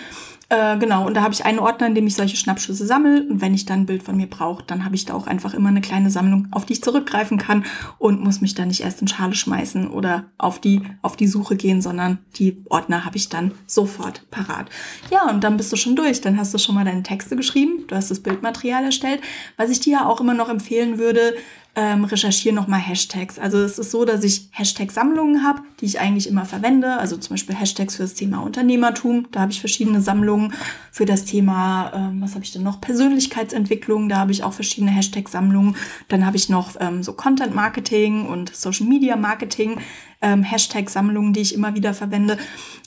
Äh, 0.51 0.79
genau, 0.79 1.05
und 1.05 1.13
da 1.13 1.21
habe 1.21 1.33
ich 1.33 1.45
einen 1.45 1.59
Ordner, 1.59 1.85
in 1.85 1.93
dem 1.93 2.07
ich 2.07 2.15
solche 2.15 2.35
Schnappschüsse 2.35 2.83
sammle. 2.87 3.21
Und 3.29 3.39
wenn 3.39 3.53
ich 3.53 3.65
dann 3.65 3.81
ein 3.81 3.85
Bild 3.85 4.01
von 4.01 4.17
mir 4.17 4.27
brauche, 4.27 4.63
dann 4.63 4.83
habe 4.83 4.95
ich 4.95 5.05
da 5.05 5.13
auch 5.13 5.27
einfach 5.27 5.53
immer 5.53 5.69
eine 5.69 5.81
kleine 5.81 6.09
Sammlung, 6.09 6.47
auf 6.49 6.65
die 6.65 6.73
ich 6.73 6.83
zurückgreifen 6.83 7.37
kann 7.37 7.65
und 7.99 8.23
muss 8.23 8.41
mich 8.41 8.55
dann 8.55 8.69
nicht 8.69 8.81
erst 8.81 9.01
in 9.01 9.07
Schale 9.07 9.35
schmeißen 9.35 9.87
oder 9.87 10.25
auf 10.39 10.59
die, 10.59 10.81
auf 11.03 11.15
die 11.15 11.27
Suche 11.27 11.55
gehen, 11.55 11.83
sondern 11.83 12.17
die 12.37 12.63
Ordner 12.67 13.05
habe 13.05 13.15
ich 13.15 13.29
dann 13.29 13.51
sofort 13.67 14.27
parat. 14.31 14.69
Ja, 15.11 15.29
und 15.29 15.43
dann 15.43 15.55
bist 15.55 15.71
du 15.71 15.75
schon 15.75 15.95
durch. 15.95 16.19
Dann 16.21 16.39
hast 16.39 16.51
du 16.51 16.57
schon 16.57 16.73
mal 16.73 16.85
deine 16.85 17.03
Texte 17.03 17.35
geschrieben, 17.35 17.83
du 17.87 17.95
hast 17.95 18.09
das 18.09 18.21
Bildmaterial 18.21 18.83
erstellt. 18.83 19.21
Was 19.55 19.69
ich 19.69 19.81
dir 19.81 19.93
ja 19.93 20.05
auch 20.07 20.19
immer 20.19 20.33
noch 20.33 20.49
empfehlen 20.49 20.97
würde, 20.97 21.35
ähm, 21.75 22.03
recherchiere 22.03 22.53
nochmal 22.53 22.79
Hashtags. 22.79 23.37
Also 23.39 23.59
es 23.59 23.79
ist 23.79 23.91
so, 23.91 24.03
dass 24.03 24.23
ich 24.23 24.49
Hashtag-Sammlungen 24.51 25.43
habe, 25.43 25.61
die 25.79 25.85
ich 25.85 25.99
eigentlich 25.99 26.27
immer 26.27 26.45
verwende. 26.45 26.97
Also 26.97 27.15
zum 27.17 27.35
Beispiel 27.35 27.55
Hashtags 27.55 27.95
für 27.95 28.03
das 28.03 28.15
Thema 28.15 28.39
Unternehmertum. 28.39 29.27
Da 29.31 29.41
habe 29.41 29.51
ich 29.51 29.59
verschiedene 29.59 30.01
Sammlungen. 30.01 30.53
Für 30.91 31.05
das 31.05 31.25
Thema, 31.25 31.91
ähm, 31.93 32.21
was 32.21 32.33
habe 32.33 32.43
ich 32.43 32.51
denn 32.51 32.63
noch? 32.63 32.81
Persönlichkeitsentwicklung. 32.81 34.09
Da 34.09 34.17
habe 34.17 34.31
ich 34.31 34.43
auch 34.43 34.53
verschiedene 34.53 34.91
Hashtag-Sammlungen. 34.91 35.75
Dann 36.07 36.25
habe 36.25 36.37
ich 36.37 36.49
noch 36.49 36.75
ähm, 36.79 37.03
so 37.03 37.13
Content-Marketing 37.13 38.25
und 38.25 38.53
Social-Media-Marketing. 38.53 39.79
Ähm, 40.21 40.43
Hashtag-Sammlungen, 40.43 41.33
die 41.33 41.41
ich 41.41 41.53
immer 41.53 41.75
wieder 41.75 41.93
verwende. 41.93 42.37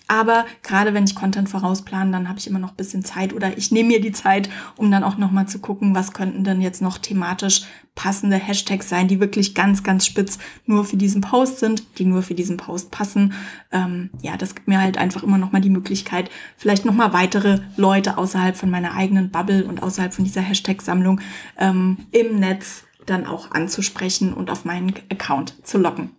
Aber 0.08 0.44
gerade 0.62 0.92
wenn 0.92 1.04
ich 1.04 1.14
Content 1.14 1.48
vorausplane, 1.48 2.10
dann 2.10 2.28
habe 2.28 2.38
ich 2.38 2.46
immer 2.46 2.58
noch 2.58 2.70
ein 2.70 2.76
bisschen 2.76 3.02
Zeit 3.02 3.32
oder 3.32 3.56
ich 3.56 3.70
nehme 3.70 3.88
mir 3.88 4.00
die 4.00 4.12
Zeit, 4.12 4.50
um 4.76 4.90
dann 4.90 5.04
auch 5.04 5.16
nochmal 5.16 5.48
zu 5.48 5.58
gucken, 5.58 5.94
was 5.94 6.12
könnten 6.12 6.44
denn 6.44 6.60
jetzt 6.60 6.82
noch 6.82 6.98
thematisch 6.98 7.62
passende 7.94 8.36
Hashtags 8.36 8.88
sein, 8.88 9.08
die 9.08 9.20
wirklich 9.20 9.54
ganz, 9.54 9.82
ganz 9.82 10.04
spitz 10.04 10.38
nur 10.66 10.84
für 10.84 10.96
diesen 10.96 11.20
Post 11.20 11.60
sind, 11.60 11.98
die 11.98 12.04
nur 12.04 12.22
für 12.22 12.34
diesen 12.34 12.56
Post 12.56 12.90
passen. 12.90 13.34
Ähm, 13.70 14.10
ja, 14.20 14.36
das 14.36 14.54
gibt 14.54 14.68
mir 14.68 14.80
halt 14.80 14.98
einfach 14.98 15.22
immer 15.22 15.38
nochmal 15.38 15.60
die 15.60 15.70
Möglichkeit, 15.70 16.30
vielleicht 16.56 16.84
nochmal 16.84 17.12
weitere 17.12 17.60
Leute 17.76 18.18
außerhalb 18.18 18.56
von 18.56 18.70
meiner 18.70 18.94
eigenen 18.94 19.30
Bubble 19.30 19.64
und 19.64 19.82
außerhalb 19.82 20.12
von 20.12 20.24
dieser 20.24 20.42
Hashtag-Sammlung 20.42 21.20
ähm, 21.58 21.98
im 22.10 22.38
Netz 22.38 22.84
dann 23.06 23.26
auch 23.26 23.50
anzusprechen 23.50 24.32
und 24.32 24.50
auf 24.50 24.64
meinen 24.64 24.94
Account 25.10 25.54
zu 25.66 25.78
locken. 25.78 26.10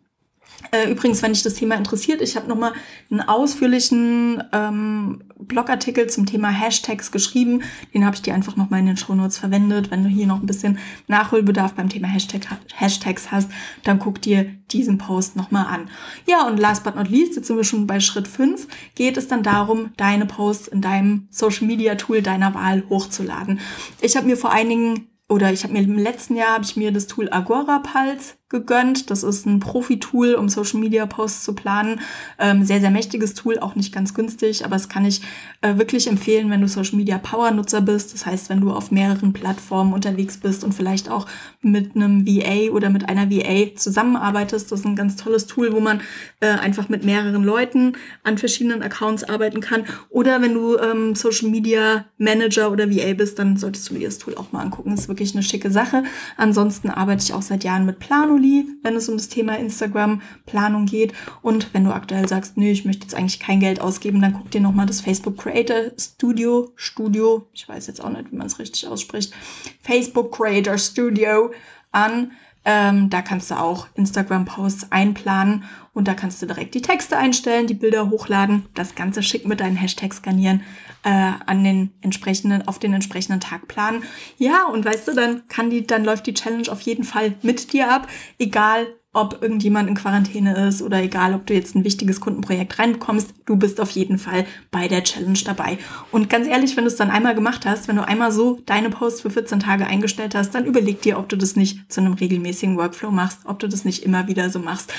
Äh, 0.71 0.89
übrigens, 0.91 1.21
wenn 1.21 1.33
dich 1.33 1.43
das 1.43 1.53
Thema 1.53 1.75
interessiert, 1.75 2.21
ich 2.21 2.35
habe 2.35 2.47
nochmal 2.47 2.73
einen 3.11 3.21
ausführlichen 3.21 4.43
ähm, 4.51 5.23
Blogartikel 5.37 6.09
zum 6.09 6.25
Thema 6.25 6.49
Hashtags 6.49 7.11
geschrieben. 7.11 7.61
Den 7.93 8.05
habe 8.05 8.15
ich 8.15 8.21
dir 8.21 8.33
einfach 8.33 8.55
nochmal 8.55 8.79
in 8.79 8.87
den 8.87 8.97
Shownotes 8.97 9.37
verwendet. 9.37 9.91
Wenn 9.91 10.03
du 10.03 10.09
hier 10.09 10.25
noch 10.25 10.41
ein 10.41 10.47
bisschen 10.47 10.79
Nachholbedarf 11.07 11.73
beim 11.73 11.89
Thema 11.89 12.07
Hashtag, 12.07 12.47
Hashtags 12.75 13.31
hast, 13.31 13.49
dann 13.83 13.99
guck 13.99 14.21
dir 14.21 14.45
diesen 14.71 14.97
Post 14.97 15.35
nochmal 15.35 15.67
an. 15.67 15.89
Ja, 16.25 16.47
und 16.47 16.59
last 16.59 16.83
but 16.83 16.95
not 16.95 17.09
least, 17.09 17.35
jetzt 17.35 17.47
sind 17.47 17.57
wir 17.57 17.63
schon 17.63 17.85
bei 17.85 17.99
Schritt 17.99 18.27
5, 18.27 18.67
geht 18.95 19.17
es 19.17 19.27
dann 19.27 19.43
darum, 19.43 19.91
deine 19.97 20.25
Posts 20.25 20.69
in 20.69 20.81
deinem 20.81 21.27
Social 21.29 21.67
Media 21.67 21.95
Tool 21.95 22.21
deiner 22.21 22.53
Wahl 22.55 22.83
hochzuladen. 22.89 23.59
Ich 24.01 24.15
habe 24.15 24.25
mir 24.25 24.37
vor 24.37 24.51
einigen 24.51 25.07
oder 25.29 25.51
ich 25.51 25.63
habe 25.63 25.73
mir 25.73 25.83
im 25.83 25.97
letzten 25.97 26.35
Jahr 26.35 26.53
habe 26.53 26.63
ich 26.63 26.75
mir 26.75 26.91
das 26.91 27.07
Tool 27.07 27.29
Agora 27.31 27.79
Pulse 27.79 28.33
gegönnt. 28.53 29.09
Das 29.09 29.23
ist 29.23 29.45
ein 29.45 29.59
Profi-Tool, 29.59 30.35
um 30.35 30.47
Social 30.47 30.79
Media 30.79 31.05
Posts 31.05 31.43
zu 31.43 31.53
planen. 31.53 31.99
Ähm, 32.39 32.63
sehr, 32.63 32.79
sehr 32.79 32.91
mächtiges 32.91 33.33
Tool, 33.33 33.59
auch 33.59 33.75
nicht 33.75 33.93
ganz 33.93 34.13
günstig, 34.13 34.63
aber 34.63 34.77
es 34.77 34.87
kann 34.87 35.03
ich 35.03 35.21
äh, 35.61 35.77
wirklich 35.77 36.07
empfehlen, 36.07 36.49
wenn 36.49 36.61
du 36.61 36.67
Social 36.69 36.95
Media 36.95 37.17
Power 37.17 37.51
Nutzer 37.51 37.81
bist. 37.81 38.13
Das 38.13 38.25
heißt, 38.25 38.49
wenn 38.49 38.61
du 38.61 38.71
auf 38.71 38.91
mehreren 38.91 39.33
Plattformen 39.33 39.91
unterwegs 39.91 40.37
bist 40.37 40.63
und 40.63 40.73
vielleicht 40.73 41.09
auch 41.09 41.27
mit 41.61 41.95
einem 41.95 42.25
VA 42.27 42.71
oder 42.71 42.89
mit 42.89 43.09
einer 43.09 43.29
VA 43.29 43.75
zusammenarbeitest. 43.75 44.71
Das 44.71 44.81
ist 44.81 44.85
ein 44.85 44.95
ganz 44.95 45.15
tolles 45.15 45.47
Tool, 45.47 45.73
wo 45.73 45.79
man 45.79 46.01
äh, 46.39 46.47
einfach 46.47 46.89
mit 46.89 47.03
mehreren 47.03 47.43
Leuten 47.43 47.93
an 48.23 48.37
verschiedenen 48.37 48.83
Accounts 48.83 49.23
arbeiten 49.23 49.59
kann. 49.61 49.85
Oder 50.09 50.41
wenn 50.41 50.53
du 50.53 50.77
ähm, 50.77 51.15
Social 51.15 51.49
Media 51.49 52.05
Manager 52.19 52.71
oder 52.71 52.91
VA 52.91 53.13
bist, 53.13 53.39
dann 53.39 53.57
solltest 53.57 53.89
du 53.89 53.95
dir 53.95 54.07
das 54.07 54.19
Tool 54.19 54.35
auch 54.35 54.51
mal 54.51 54.61
angucken. 54.61 54.91
Das 54.91 55.01
ist 55.01 55.07
wirklich 55.07 55.33
eine 55.33 55.43
schicke 55.43 55.71
Sache. 55.71 56.03
Ansonsten 56.37 56.91
arbeite 56.91 57.23
ich 57.23 57.33
auch 57.33 57.41
seit 57.41 57.63
Jahren 57.63 57.87
mit 57.87 57.97
Plano 57.97 58.37
Juli, 58.43 58.67
wenn 58.83 58.95
es 58.95 59.09
um 59.09 59.17
das 59.17 59.29
Thema 59.29 59.57
Instagram-Planung 59.57 60.85
geht. 60.85 61.13
Und 61.41 61.73
wenn 61.73 61.83
du 61.83 61.91
aktuell 61.93 62.27
sagst, 62.27 62.57
nö, 62.57 62.65
ich 62.65 62.85
möchte 62.85 63.03
jetzt 63.03 63.15
eigentlich 63.15 63.39
kein 63.39 63.59
Geld 63.59 63.81
ausgeben, 63.81 64.21
dann 64.21 64.33
guck 64.33 64.51
dir 64.51 64.61
nochmal 64.61 64.85
das 64.85 65.01
Facebook 65.01 65.37
Creator 65.37 65.91
Studio, 65.97 66.71
Studio, 66.75 67.47
ich 67.53 67.67
weiß 67.67 67.87
jetzt 67.87 68.03
auch 68.03 68.09
nicht, 68.09 68.31
wie 68.31 68.35
man 68.35 68.47
es 68.47 68.59
richtig 68.59 68.87
ausspricht, 68.87 69.33
Facebook 69.81 70.35
Creator 70.35 70.77
Studio 70.77 71.51
an. 71.91 72.31
Ähm, 72.65 73.09
da 73.09 73.21
kannst 73.21 73.51
du 73.51 73.55
auch 73.55 73.87
Instagram-Posts 73.95 74.89
einplanen 74.93 75.65
und 75.93 76.07
da 76.07 76.13
kannst 76.13 76.41
du 76.41 76.45
direkt 76.45 76.73
die 76.75 76.81
Texte 76.81 77.17
einstellen, 77.17 77.67
die 77.67 77.73
Bilder 77.73 78.09
hochladen, 78.09 78.67
das 78.73 78.95
Ganze 78.95 79.21
schick 79.21 79.45
mit 79.45 79.59
deinen 79.59 79.75
Hashtags 79.75 80.17
skanieren, 80.17 80.61
äh, 81.03 81.31
an 81.45 81.63
den 81.63 81.91
entsprechenden, 82.01 82.67
auf 82.67 82.79
den 82.79 82.93
entsprechenden 82.93 83.39
Tag 83.39 83.67
planen. 83.67 84.03
Ja, 84.37 84.65
und 84.65 84.85
weißt 84.85 85.07
du, 85.07 85.13
dann 85.13 85.47
kann 85.47 85.69
die, 85.69 85.85
dann 85.85 86.03
läuft 86.03 86.27
die 86.27 86.33
Challenge 86.33 86.71
auf 86.71 86.81
jeden 86.81 87.03
Fall 87.03 87.35
mit 87.41 87.73
dir 87.73 87.91
ab, 87.91 88.07
egal 88.39 88.87
ob 89.13 89.43
irgendjemand 89.43 89.87
in 89.87 89.95
Quarantäne 89.95 90.67
ist 90.67 90.81
oder 90.81 91.01
egal, 91.01 91.35
ob 91.35 91.45
du 91.45 91.53
jetzt 91.53 91.75
ein 91.75 91.83
wichtiges 91.83 92.19
Kundenprojekt 92.19 92.79
reinbekommst, 92.79 93.33
du 93.45 93.55
bist 93.55 93.79
auf 93.79 93.91
jeden 93.91 94.17
Fall 94.17 94.45
bei 94.71 94.87
der 94.87 95.03
Challenge 95.03 95.37
dabei. 95.45 95.77
Und 96.11 96.31
ganz 96.31 96.47
ehrlich, 96.47 96.75
wenn 96.75 96.83
du 96.83 96.89
es 96.89 96.95
dann 96.95 97.11
einmal 97.11 97.35
gemacht 97.35 97.65
hast, 97.67 97.87
wenn 97.87 97.95
du 97.95 98.07
einmal 98.07 98.31
so 98.31 98.59
deine 98.65 98.89
Posts 98.89 99.21
für 99.21 99.29
14 99.29 99.59
Tage 99.59 99.85
eingestellt 99.85 100.33
hast, 100.33 100.55
dann 100.55 100.65
überleg 100.65 101.01
dir, 101.03 101.19
ob 101.19 101.29
du 101.29 101.37
das 101.37 101.55
nicht 101.55 101.91
zu 101.91 102.01
einem 102.01 102.13
regelmäßigen 102.13 102.75
Workflow 102.75 103.11
machst, 103.11 103.41
ob 103.45 103.59
du 103.59 103.69
das 103.69 103.85
nicht 103.85 104.03
immer 104.03 104.27
wieder 104.27 104.49
so 104.49 104.57
machst. 104.57 104.91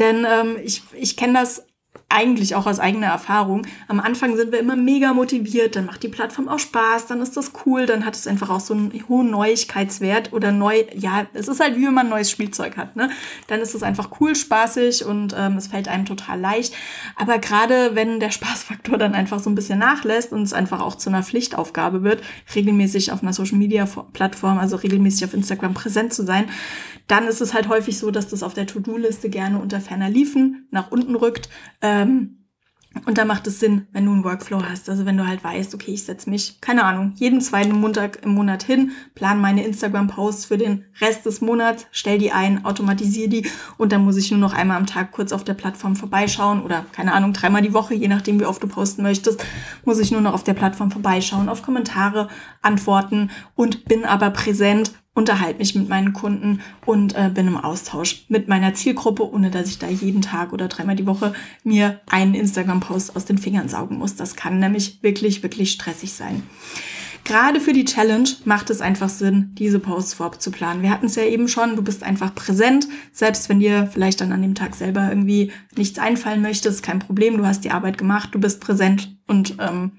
Denn 0.00 0.26
ähm, 0.28 0.56
ich, 0.64 0.82
ich 0.92 1.16
kenne 1.16 1.34
das 1.34 1.64
eigentlich 2.08 2.54
auch 2.54 2.66
aus 2.66 2.78
eigener 2.78 3.08
Erfahrung. 3.08 3.66
Am 3.88 3.98
Anfang 3.98 4.36
sind 4.36 4.52
wir 4.52 4.60
immer 4.60 4.76
mega 4.76 5.12
motiviert, 5.12 5.74
dann 5.74 5.86
macht 5.86 6.02
die 6.02 6.08
Plattform 6.08 6.48
auch 6.48 6.60
Spaß, 6.60 7.06
dann 7.06 7.20
ist 7.20 7.36
das 7.36 7.52
cool, 7.66 7.86
dann 7.86 8.06
hat 8.06 8.14
es 8.14 8.26
einfach 8.26 8.50
auch 8.50 8.60
so 8.60 8.72
einen 8.72 8.92
hohen 9.08 9.30
Neuigkeitswert 9.30 10.32
oder 10.32 10.52
neu, 10.52 10.84
ja, 10.94 11.26
es 11.34 11.48
ist 11.48 11.60
halt 11.60 11.76
wie 11.76 11.86
wenn 11.86 11.94
man 11.94 12.06
ein 12.06 12.10
neues 12.10 12.30
Spielzeug 12.30 12.76
hat, 12.76 12.94
ne? 12.94 13.10
Dann 13.48 13.60
ist 13.60 13.74
es 13.74 13.82
einfach 13.82 14.20
cool, 14.20 14.36
spaßig 14.36 15.04
und 15.04 15.34
ähm, 15.36 15.56
es 15.56 15.66
fällt 15.66 15.88
einem 15.88 16.04
total 16.04 16.38
leicht. 16.38 16.74
Aber 17.16 17.38
gerade 17.38 17.94
wenn 17.94 18.20
der 18.20 18.30
Spaßfaktor 18.30 18.96
dann 18.96 19.14
einfach 19.14 19.40
so 19.40 19.50
ein 19.50 19.56
bisschen 19.56 19.78
nachlässt 19.78 20.32
und 20.32 20.42
es 20.42 20.52
einfach 20.52 20.80
auch 20.80 20.94
zu 20.94 21.10
einer 21.10 21.22
Pflichtaufgabe 21.22 22.04
wird, 22.04 22.22
regelmäßig 22.54 23.10
auf 23.10 23.22
einer 23.22 23.32
Social 23.32 23.58
Media 23.58 23.86
Plattform, 24.12 24.58
also 24.58 24.76
regelmäßig 24.76 25.24
auf 25.24 25.34
Instagram 25.34 25.74
präsent 25.74 26.12
zu 26.12 26.24
sein, 26.24 26.46
dann 27.06 27.26
ist 27.26 27.40
es 27.40 27.52
halt 27.52 27.68
häufig 27.68 27.98
so, 27.98 28.10
dass 28.10 28.28
das 28.28 28.42
auf 28.42 28.54
der 28.54 28.66
To-Do-Liste 28.66 29.28
gerne 29.28 29.58
unter 29.58 29.80
ferner 29.80 30.08
liefen 30.08 30.68
nach 30.70 30.90
unten 30.90 31.14
rückt. 31.14 31.48
Ähm, 31.84 32.44
und 33.06 33.18
da 33.18 33.24
macht 33.24 33.46
es 33.46 33.58
Sinn, 33.60 33.88
wenn 33.92 34.06
du 34.06 34.12
einen 34.12 34.24
Workflow 34.24 34.62
hast. 34.62 34.88
Also 34.88 35.04
wenn 35.04 35.16
du 35.16 35.26
halt 35.26 35.42
weißt, 35.42 35.74
okay, 35.74 35.92
ich 35.92 36.04
setze 36.04 36.30
mich, 36.30 36.60
keine 36.60 36.84
Ahnung, 36.84 37.12
jeden 37.16 37.40
zweiten 37.40 37.72
Montag 37.72 38.22
im 38.22 38.30
Monat 38.30 38.62
hin, 38.62 38.92
plan 39.14 39.40
meine 39.40 39.64
Instagram-Posts 39.64 40.46
für 40.46 40.58
den 40.58 40.84
Rest 41.00 41.26
des 41.26 41.40
Monats, 41.40 41.86
stell 41.90 42.18
die 42.18 42.30
ein, 42.30 42.64
automatisiere 42.64 43.28
die 43.28 43.50
und 43.78 43.90
dann 43.90 44.04
muss 44.04 44.16
ich 44.16 44.30
nur 44.30 44.38
noch 44.38 44.54
einmal 44.54 44.76
am 44.76 44.86
Tag 44.86 45.10
kurz 45.10 45.32
auf 45.32 45.42
der 45.42 45.54
Plattform 45.54 45.96
vorbeischauen 45.96 46.62
oder 46.62 46.86
keine 46.92 47.12
Ahnung, 47.12 47.32
dreimal 47.32 47.62
die 47.62 47.74
Woche, 47.74 47.94
je 47.94 48.08
nachdem, 48.08 48.38
wie 48.38 48.46
oft 48.46 48.62
du 48.62 48.68
posten 48.68 49.02
möchtest, 49.02 49.44
muss 49.84 49.98
ich 49.98 50.12
nur 50.12 50.20
noch 50.20 50.32
auf 50.32 50.44
der 50.44 50.54
Plattform 50.54 50.92
vorbeischauen, 50.92 51.48
auf 51.48 51.62
Kommentare 51.62 52.28
antworten 52.62 53.30
und 53.56 53.86
bin 53.86 54.04
aber 54.04 54.30
präsent 54.30 54.92
unterhalte 55.14 55.58
mich 55.58 55.74
mit 55.74 55.88
meinen 55.88 56.12
Kunden 56.12 56.60
und 56.84 57.14
äh, 57.14 57.30
bin 57.32 57.46
im 57.46 57.56
Austausch 57.56 58.24
mit 58.28 58.48
meiner 58.48 58.74
Zielgruppe, 58.74 59.30
ohne 59.32 59.50
dass 59.50 59.68
ich 59.68 59.78
da 59.78 59.88
jeden 59.88 60.22
Tag 60.22 60.52
oder 60.52 60.68
dreimal 60.68 60.96
die 60.96 61.06
Woche 61.06 61.32
mir 61.62 62.00
einen 62.10 62.34
Instagram-Post 62.34 63.16
aus 63.16 63.24
den 63.24 63.38
Fingern 63.38 63.68
saugen 63.68 63.98
muss. 63.98 64.16
Das 64.16 64.34
kann 64.34 64.58
nämlich 64.58 65.02
wirklich, 65.02 65.42
wirklich 65.42 65.70
stressig 65.70 66.12
sein. 66.12 66.42
Gerade 67.24 67.58
für 67.58 67.72
die 67.72 67.86
Challenge 67.86 68.28
macht 68.44 68.68
es 68.68 68.82
einfach 68.82 69.08
Sinn, 69.08 69.52
diese 69.54 69.78
Posts 69.78 70.14
vorab 70.14 70.42
zu 70.42 70.50
planen. 70.50 70.82
Wir 70.82 70.90
hatten 70.90 71.06
es 71.06 71.14
ja 71.14 71.22
eben 71.22 71.48
schon, 71.48 71.74
du 71.74 71.82
bist 71.82 72.02
einfach 72.02 72.34
präsent, 72.34 72.86
selbst 73.12 73.48
wenn 73.48 73.60
dir 73.60 73.88
vielleicht 73.90 74.20
dann 74.20 74.32
an 74.32 74.42
dem 74.42 74.54
Tag 74.54 74.74
selber 74.74 75.08
irgendwie 75.08 75.50
nichts 75.74 75.98
einfallen 75.98 76.42
möchte, 76.42 76.68
ist 76.68 76.82
kein 76.82 76.98
Problem, 76.98 77.38
du 77.38 77.46
hast 77.46 77.64
die 77.64 77.70
Arbeit 77.70 77.96
gemacht, 77.96 78.30
du 78.32 78.40
bist 78.40 78.60
präsent 78.60 79.16
und 79.26 79.56
ähm, 79.58 79.92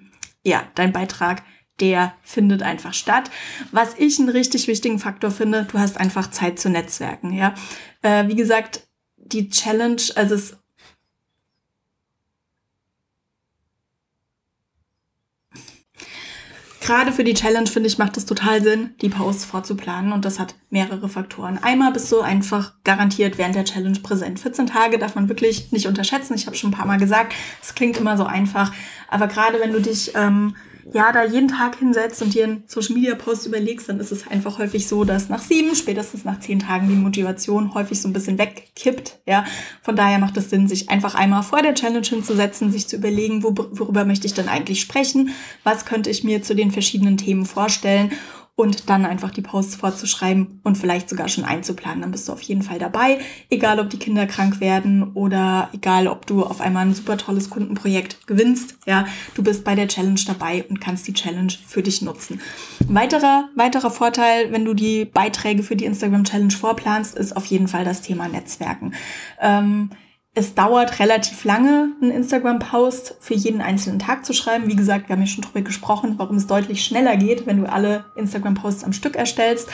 ja, 0.43 0.61
dein 0.75 0.93
Beitrag 0.93 1.41
der 1.79 2.13
findet 2.21 2.63
einfach 2.63 2.93
statt. 2.93 3.29
Was 3.71 3.95
ich 3.97 4.19
einen 4.19 4.29
richtig 4.29 4.67
wichtigen 4.67 4.99
Faktor 4.99 5.31
finde, 5.31 5.67
du 5.71 5.79
hast 5.79 5.97
einfach 5.99 6.29
Zeit 6.31 6.59
zu 6.59 6.69
Netzwerken, 6.69 7.33
ja. 7.33 7.53
Äh, 8.01 8.27
wie 8.27 8.35
gesagt, 8.35 8.87
die 9.17 9.49
Challenge, 9.49 10.01
also 10.15 10.35
es 10.35 10.57
Gerade 16.85 17.11
für 17.11 17.23
die 17.23 17.33
Challenge, 17.33 17.65
finde 17.65 17.87
ich, 17.87 17.97
macht 17.97 18.15
es 18.15 18.27
total 18.27 18.61
Sinn, 18.61 18.93
die 19.01 19.09
Posts 19.09 19.45
vorzuplanen 19.45 20.13
und 20.13 20.23
das 20.23 20.37
hat 20.37 20.53
mehrere 20.69 21.09
Faktoren. 21.09 21.57
Einmal 21.57 21.91
bist 21.91 22.11
du 22.11 22.21
einfach 22.21 22.73
garantiert 22.83 23.39
während 23.39 23.55
der 23.55 23.65
Challenge 23.65 23.99
präsent. 24.01 24.39
14 24.39 24.67
Tage 24.67 24.99
darf 24.99 25.15
man 25.15 25.27
wirklich 25.27 25.71
nicht 25.71 25.87
unterschätzen. 25.87 26.35
Ich 26.35 26.45
habe 26.45 26.55
schon 26.55 26.69
ein 26.69 26.75
paar 26.75 26.85
Mal 26.85 26.99
gesagt, 26.99 27.33
es 27.59 27.73
klingt 27.73 27.97
immer 27.97 28.17
so 28.17 28.25
einfach, 28.25 28.71
aber 29.07 29.25
gerade 29.25 29.59
wenn 29.59 29.73
du 29.73 29.81
dich 29.81 30.11
ähm, 30.13 30.55
ja, 30.93 31.11
da 31.11 31.23
jeden 31.23 31.47
Tag 31.47 31.77
hinsetzt 31.77 32.21
und 32.21 32.33
dir 32.33 32.43
einen 32.43 32.63
Social 32.67 32.93
Media 32.93 33.15
Post 33.15 33.47
überlegst, 33.47 33.89
dann 33.89 33.99
ist 33.99 34.11
es 34.11 34.27
einfach 34.27 34.59
häufig 34.59 34.87
so, 34.87 35.03
dass 35.03 35.29
nach 35.29 35.41
sieben, 35.41 35.75
spätestens 35.75 36.25
nach 36.25 36.39
zehn 36.39 36.59
Tagen 36.59 36.87
die 36.87 36.95
Motivation 36.95 37.73
häufig 37.73 38.01
so 38.01 38.07
ein 38.07 38.13
bisschen 38.13 38.37
wegkippt. 38.37 39.19
Ja, 39.25 39.45
von 39.81 39.95
daher 39.95 40.19
macht 40.19 40.37
es 40.37 40.49
Sinn, 40.49 40.67
sich 40.67 40.89
einfach 40.89 41.15
einmal 41.15 41.43
vor 41.43 41.61
der 41.61 41.73
Challenge 41.73 42.05
hinzusetzen, 42.05 42.71
sich 42.71 42.87
zu 42.87 42.97
überlegen, 42.97 43.43
worüber 43.43 44.05
möchte 44.05 44.27
ich 44.27 44.33
denn 44.33 44.49
eigentlich 44.49 44.81
sprechen? 44.81 45.31
Was 45.63 45.85
könnte 45.85 46.09
ich 46.09 46.23
mir 46.23 46.43
zu 46.43 46.55
den 46.55 46.71
verschiedenen 46.71 47.17
Themen 47.17 47.45
vorstellen? 47.45 48.11
Und 48.55 48.89
dann 48.89 49.05
einfach 49.05 49.31
die 49.31 49.41
Posts 49.41 49.75
vorzuschreiben 49.75 50.61
und 50.63 50.77
vielleicht 50.77 51.09
sogar 51.09 51.27
schon 51.27 51.43
einzuplanen. 51.43 52.01
Dann 52.01 52.11
bist 52.11 52.29
du 52.29 52.31
auf 52.31 52.41
jeden 52.41 52.61
Fall 52.61 52.79
dabei, 52.79 53.19
egal 53.49 53.79
ob 53.79 53.89
die 53.89 53.99
Kinder 53.99 54.25
krank 54.27 54.61
werden 54.61 55.11
oder 55.13 55.69
egal 55.73 56.07
ob 56.07 56.25
du 56.25 56.43
auf 56.43 56.61
einmal 56.61 56.85
ein 56.85 56.95
super 56.95 57.17
tolles 57.17 57.49
Kundenprojekt 57.49 58.27
gewinnst. 58.27 58.77
Ja, 58.85 59.07
du 59.33 59.43
bist 59.43 59.65
bei 59.65 59.75
der 59.75 59.89
Challenge 59.89 60.21
dabei 60.25 60.63
und 60.69 60.79
kannst 60.79 61.05
die 61.07 61.13
Challenge 61.13 61.51
für 61.67 61.83
dich 61.83 62.01
nutzen. 62.01 62.39
weiterer, 62.87 63.49
weiterer 63.55 63.91
Vorteil, 63.91 64.51
wenn 64.53 64.63
du 64.63 64.73
die 64.73 65.03
Beiträge 65.03 65.61
für 65.61 65.75
die 65.75 65.85
Instagram 65.85 66.23
Challenge 66.23 66.53
vorplanst, 66.53 67.15
ist 67.15 67.35
auf 67.35 67.45
jeden 67.47 67.67
Fall 67.67 67.83
das 67.83 68.01
Thema 68.01 68.29
Netzwerken. 68.29 68.93
Ähm, 69.41 69.89
es 70.37 70.53
dauert 70.53 70.99
relativ 70.99 71.45
lange, 71.45 71.93
einen 72.01 72.11
Instagram-Post 72.11 73.15
für 73.21 73.33
jeden 73.33 73.61
einzelnen 73.61 73.99
Tag 73.99 74.25
zu 74.25 74.33
schreiben. 74.33 74.67
Wie 74.67 74.75
gesagt, 74.75 75.07
wir 75.07 75.15
haben 75.15 75.21
ja 75.21 75.27
schon 75.27 75.45
drüber 75.45 75.61
gesprochen, 75.61 76.15
warum 76.17 76.35
es 76.35 76.45
deutlich 76.45 76.83
schneller 76.83 77.15
geht, 77.15 77.47
wenn 77.47 77.61
du 77.61 77.71
alle 77.71 78.03
Instagram-Posts 78.17 78.83
am 78.83 78.91
Stück 78.91 79.15
erstellst. 79.15 79.69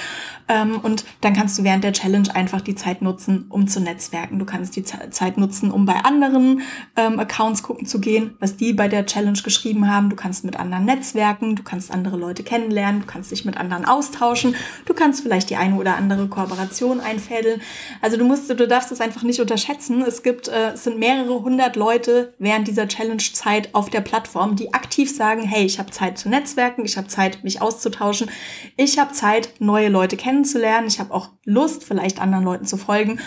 Ähm, 0.48 0.80
und 0.84 1.04
dann 1.22 1.34
kannst 1.34 1.58
du 1.58 1.64
während 1.64 1.84
der 1.84 1.94
Challenge 1.94 2.34
einfach 2.36 2.62
die 2.62 2.76
Zeit 2.76 3.02
nutzen, 3.02 3.46
um 3.50 3.68
zu 3.68 3.80
netzwerken. 3.80 4.38
Du 4.38 4.46
kannst 4.46 4.76
die 4.76 4.84
Zeit 4.84 5.40
nutzen, 5.40 5.72
um 5.72 5.88
bei 5.88 5.96
anderen 5.96 6.62
ähm, 6.96 7.20
Accounts 7.20 7.64
gucken 7.64 7.88
zu 7.88 8.00
gehen, 8.00 8.36
was 8.40 8.56
die 8.56 8.74
bei 8.74 8.88
der 8.88 9.08
Challenge 9.08 9.40
geschrieben 9.42 9.90
haben. 9.90 10.12
Du 10.12 10.16
kannst 10.16 10.46
mit 10.46 10.60
anderen 10.60 10.86
netzwerken, 10.86 11.56
du 11.56 11.64
kannst 11.64 11.90
andere 11.90 12.18
Leute 12.18 12.44
kennenlernen, 12.44 13.02
du 13.02 13.08
kannst 13.08 13.32
dich 13.32 13.46
mit 13.46 13.58
anderen 13.58 13.86
austauschen, 13.86 14.56
du 14.86 14.94
kannst 14.94 15.24
vielleicht 15.24 15.50
die 15.50 15.56
eine 15.56 15.76
oder 15.76 15.96
andere 15.96 16.28
Kooperation 16.28 17.00
einfädeln. 17.00 17.62
Also 18.00 18.18
du 18.18 18.26
musst, 18.26 18.48
du 18.48 18.68
darfst 18.68 18.92
es 18.92 19.02
einfach 19.02 19.24
nicht 19.24 19.40
unterschätzen. 19.40 20.04
Es 20.04 20.22
gibt, 20.22 20.51
äh, 20.52 20.76
sind 20.76 21.00
mehrere 21.00 21.42
hundert 21.42 21.76
Leute 21.76 22.34
während 22.38 22.68
dieser 22.68 22.88
Challenge-Zeit 22.88 23.74
auf 23.74 23.90
der 23.90 24.02
Plattform, 24.02 24.56
die 24.56 24.74
aktiv 24.74 25.16
sagen, 25.16 25.42
hey, 25.42 25.66
ich 25.66 25.80
habe 25.80 25.92
Zeit 25.92 26.18
zu 26.18 26.30
netzwerken, 26.30 26.86
ich 26.86 26.98
habe 26.98 27.08
Zeit, 27.08 27.44
mich 27.44 27.62
auszutauschen, 27.62 28.30
ich 28.78 29.00
habe 29.00 29.14
Zeit, 29.14 29.54
neue 29.60 29.90
Leute 29.90 30.18
kennenzulernen 30.18 30.52
kennenzulernen. 30.52 30.88
Ich 30.88 31.00
habe 31.00 31.14
auch 31.14 31.30
Lust, 31.46 31.84
vielleicht 31.84 32.20
anderen 32.22 32.44
Leuten 32.44 32.66
zu 32.66 32.78
folgen. 32.78 33.20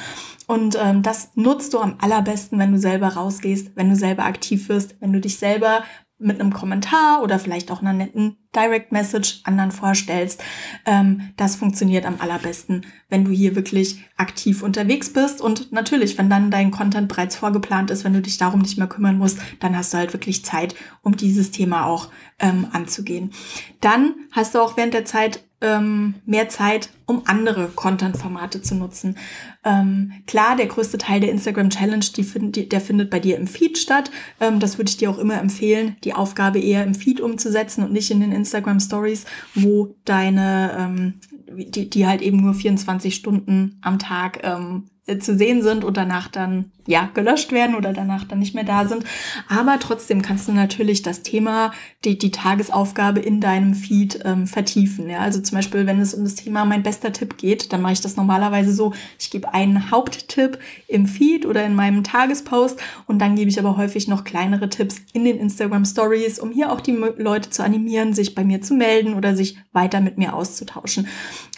Und 0.46 0.76
ähm, 0.78 1.02
das 1.02 1.30
nutzt 1.34 1.72
du 1.72 1.78
am 1.78 1.96
allerbesten, 2.00 2.58
wenn 2.58 2.72
du 2.72 2.78
selber 2.78 3.08
rausgehst, 3.08 3.72
wenn 3.76 3.88
du 3.88 3.96
selber 3.96 4.24
aktiv 4.24 4.68
wirst, 4.68 4.96
wenn 5.00 5.12
du 5.12 5.20
dich 5.20 5.38
selber 5.38 5.84
mit 6.18 6.40
einem 6.40 6.52
Kommentar 6.52 7.22
oder 7.22 7.38
vielleicht 7.38 7.70
auch 7.70 7.80
einer 7.80 7.92
netten 7.92 8.36
Direct 8.54 8.92
Message 8.92 9.40
anderen 9.44 9.72
vorstellst. 9.72 10.42
Ähm, 10.86 11.32
das 11.36 11.56
funktioniert 11.56 12.06
am 12.06 12.20
allerbesten, 12.20 12.86
wenn 13.08 13.24
du 13.24 13.32
hier 13.32 13.56
wirklich 13.56 14.04
aktiv 14.16 14.62
unterwegs 14.62 15.12
bist. 15.12 15.40
Und 15.40 15.72
natürlich, 15.72 16.16
wenn 16.16 16.30
dann 16.30 16.50
dein 16.52 16.70
Content 16.70 17.08
bereits 17.08 17.34
vorgeplant 17.34 17.90
ist, 17.90 18.04
wenn 18.04 18.14
du 18.14 18.22
dich 18.22 18.38
darum 18.38 18.60
nicht 18.60 18.78
mehr 18.78 18.86
kümmern 18.86 19.18
musst, 19.18 19.38
dann 19.58 19.76
hast 19.76 19.92
du 19.92 19.98
halt 19.98 20.12
wirklich 20.12 20.44
Zeit, 20.44 20.76
um 21.02 21.16
dieses 21.16 21.50
Thema 21.50 21.86
auch 21.86 22.10
ähm, 22.38 22.68
anzugehen. 22.72 23.32
Dann 23.80 24.14
hast 24.30 24.54
du 24.54 24.60
auch 24.60 24.76
während 24.76 24.94
der 24.94 25.04
Zeit 25.04 25.44
ähm, 25.64 26.14
mehr 26.26 26.50
Zeit, 26.50 26.90
um 27.06 27.22
andere 27.24 27.68
Content-Formate 27.68 28.60
zu 28.60 28.74
nutzen. 28.74 29.16
Ähm, 29.64 30.12
klar, 30.26 30.56
der 30.56 30.66
größte 30.66 30.98
Teil 30.98 31.20
der 31.20 31.30
Instagram 31.30 31.70
Challenge, 31.70 32.04
die, 32.16 32.50
die, 32.50 32.68
der 32.68 32.80
findet 32.82 33.08
bei 33.08 33.18
dir 33.18 33.38
im 33.38 33.46
Feed 33.46 33.78
statt. 33.78 34.10
Ähm, 34.40 34.60
das 34.60 34.78
würde 34.78 34.90
ich 34.90 34.98
dir 34.98 35.10
auch 35.10 35.18
immer 35.18 35.40
empfehlen, 35.40 35.96
die 36.04 36.12
Aufgabe 36.12 36.60
eher 36.60 36.84
im 36.84 36.94
Feed 36.94 37.20
umzusetzen 37.20 37.82
und 37.82 37.92
nicht 37.92 38.10
in 38.10 38.20
den 38.20 38.32
Instagram 38.32 38.78
Stories, 38.78 39.24
wo 39.54 39.96
deine, 40.04 40.76
ähm, 40.78 41.14
die, 41.48 41.88
die 41.88 42.06
halt 42.06 42.20
eben 42.20 42.42
nur 42.42 42.52
24 42.52 43.14
Stunden 43.14 43.78
am 43.80 43.98
Tag 43.98 44.40
ähm, 44.42 44.84
zu 45.20 45.36
sehen 45.36 45.62
sind 45.62 45.84
und 45.84 45.96
danach 45.96 46.28
dann 46.28 46.72
ja 46.86 47.08
gelöscht 47.14 47.52
werden 47.52 47.74
oder 47.74 47.92
danach 47.92 48.24
dann 48.24 48.38
nicht 48.38 48.54
mehr 48.54 48.64
da 48.64 48.86
sind. 48.86 49.04
Aber 49.48 49.78
trotzdem 49.80 50.22
kannst 50.22 50.48
du 50.48 50.52
natürlich 50.52 51.02
das 51.02 51.22
Thema, 51.22 51.72
die, 52.04 52.18
die 52.18 52.30
Tagesaufgabe 52.30 53.20
in 53.20 53.40
deinem 53.40 53.74
Feed 53.74 54.20
ähm, 54.24 54.46
vertiefen. 54.46 55.08
Ja? 55.08 55.20
Also 55.20 55.40
zum 55.40 55.56
Beispiel, 55.56 55.86
wenn 55.86 56.00
es 56.00 56.14
um 56.14 56.24
das 56.24 56.34
Thema 56.34 56.64
mein 56.64 56.82
bester 56.82 57.12
Tipp 57.12 57.38
geht, 57.38 57.72
dann 57.72 57.82
mache 57.82 57.94
ich 57.94 58.00
das 58.00 58.16
normalerweise 58.16 58.72
so, 58.72 58.92
ich 59.18 59.30
gebe 59.30 59.54
einen 59.54 59.90
Haupttipp 59.90 60.58
im 60.88 61.06
Feed 61.06 61.46
oder 61.46 61.64
in 61.64 61.74
meinem 61.74 62.04
Tagespost 62.04 62.80
und 63.06 63.18
dann 63.18 63.36
gebe 63.36 63.50
ich 63.50 63.58
aber 63.58 63.76
häufig 63.76 64.08
noch 64.08 64.24
kleinere 64.24 64.68
Tipps 64.68 65.02
in 65.12 65.24
den 65.24 65.38
Instagram 65.38 65.84
Stories, 65.84 66.38
um 66.38 66.50
hier 66.50 66.72
auch 66.72 66.80
die 66.80 66.92
Leute 66.92 67.50
zu 67.50 67.62
animieren, 67.64 68.14
sich 68.14 68.34
bei 68.34 68.44
mir 68.44 68.60
zu 68.60 68.74
melden 68.74 69.14
oder 69.14 69.34
sich 69.34 69.56
weiter 69.72 70.00
mit 70.00 70.18
mir 70.18 70.34
auszutauschen. 70.34 71.08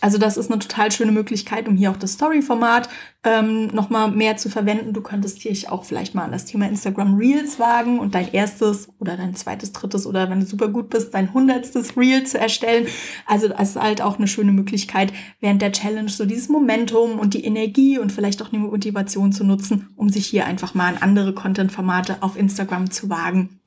Also 0.01 0.19
das 0.19 0.37
ist 0.37 0.51
eine 0.51 0.59
total 0.59 0.93
schöne 0.93 1.13
Möglichkeit, 1.13 1.69
um 1.69 1.77
hier 1.77 1.91
auch 1.91 1.97
das 1.97 2.13
Story-Format 2.13 2.89
ähm, 3.25 3.69
nochmal 3.69 4.11
mehr 4.11 4.37
zu 4.37 4.49
verwenden. 4.49 4.93
Du 4.93 5.01
könntest 5.17 5.43
dich 5.45 5.71
auch 5.71 5.85
vielleicht 5.85 6.15
mal 6.15 6.25
an 6.25 6.33
das 6.33 6.45
Thema 6.45 6.69
Instagram 6.69 7.17
Reels 7.17 7.59
wagen 7.59 8.01
und 8.01 8.15
dein 8.15 8.35
erstes 8.35 8.91
oder 8.99 9.17
dein 9.17 9.35
zweites, 9.35 9.73
drittes 9.73 10.07
oder 10.07 10.29
wenn 10.29 10.41
du 10.41 10.47
super 10.47 10.69
gut 10.69 10.91
bist, 10.91 11.15
dein 11.15 11.33
hundertstes 11.33 11.97
Reel 11.97 12.25
zu 12.25 12.39
erstellen. 12.39 12.87
Also 13.25 13.49
das 13.49 13.71
ist 13.71 13.77
halt 13.77 14.03
auch 14.03 14.19
eine 14.19 14.29
schöne 14.29 14.53
Möglichkeit, 14.53 15.15
während 15.41 15.63
der 15.63 15.73
Challenge 15.73 16.11
so 16.11 16.27
dieses 16.27 16.51
Momentum 16.51 17.19
und 17.19 17.33
die 17.33 17.47
Energie 17.47 17.99
und 17.99 18.13
vielleicht 18.13 18.43
auch 18.43 18.51
die 18.51 18.59
Motivation 18.59 19.33
zu 19.33 19.43
nutzen, 19.43 19.89
um 19.97 20.11
sich 20.11 20.27
hier 20.27 20.45
einfach 20.45 20.75
mal 20.75 20.89
an 20.89 20.99
andere 21.01 21.33
Content-Formate 21.33 22.19
auf 22.21 22.37
Instagram 22.37 22.91
zu 22.91 23.09
wagen. 23.09 23.59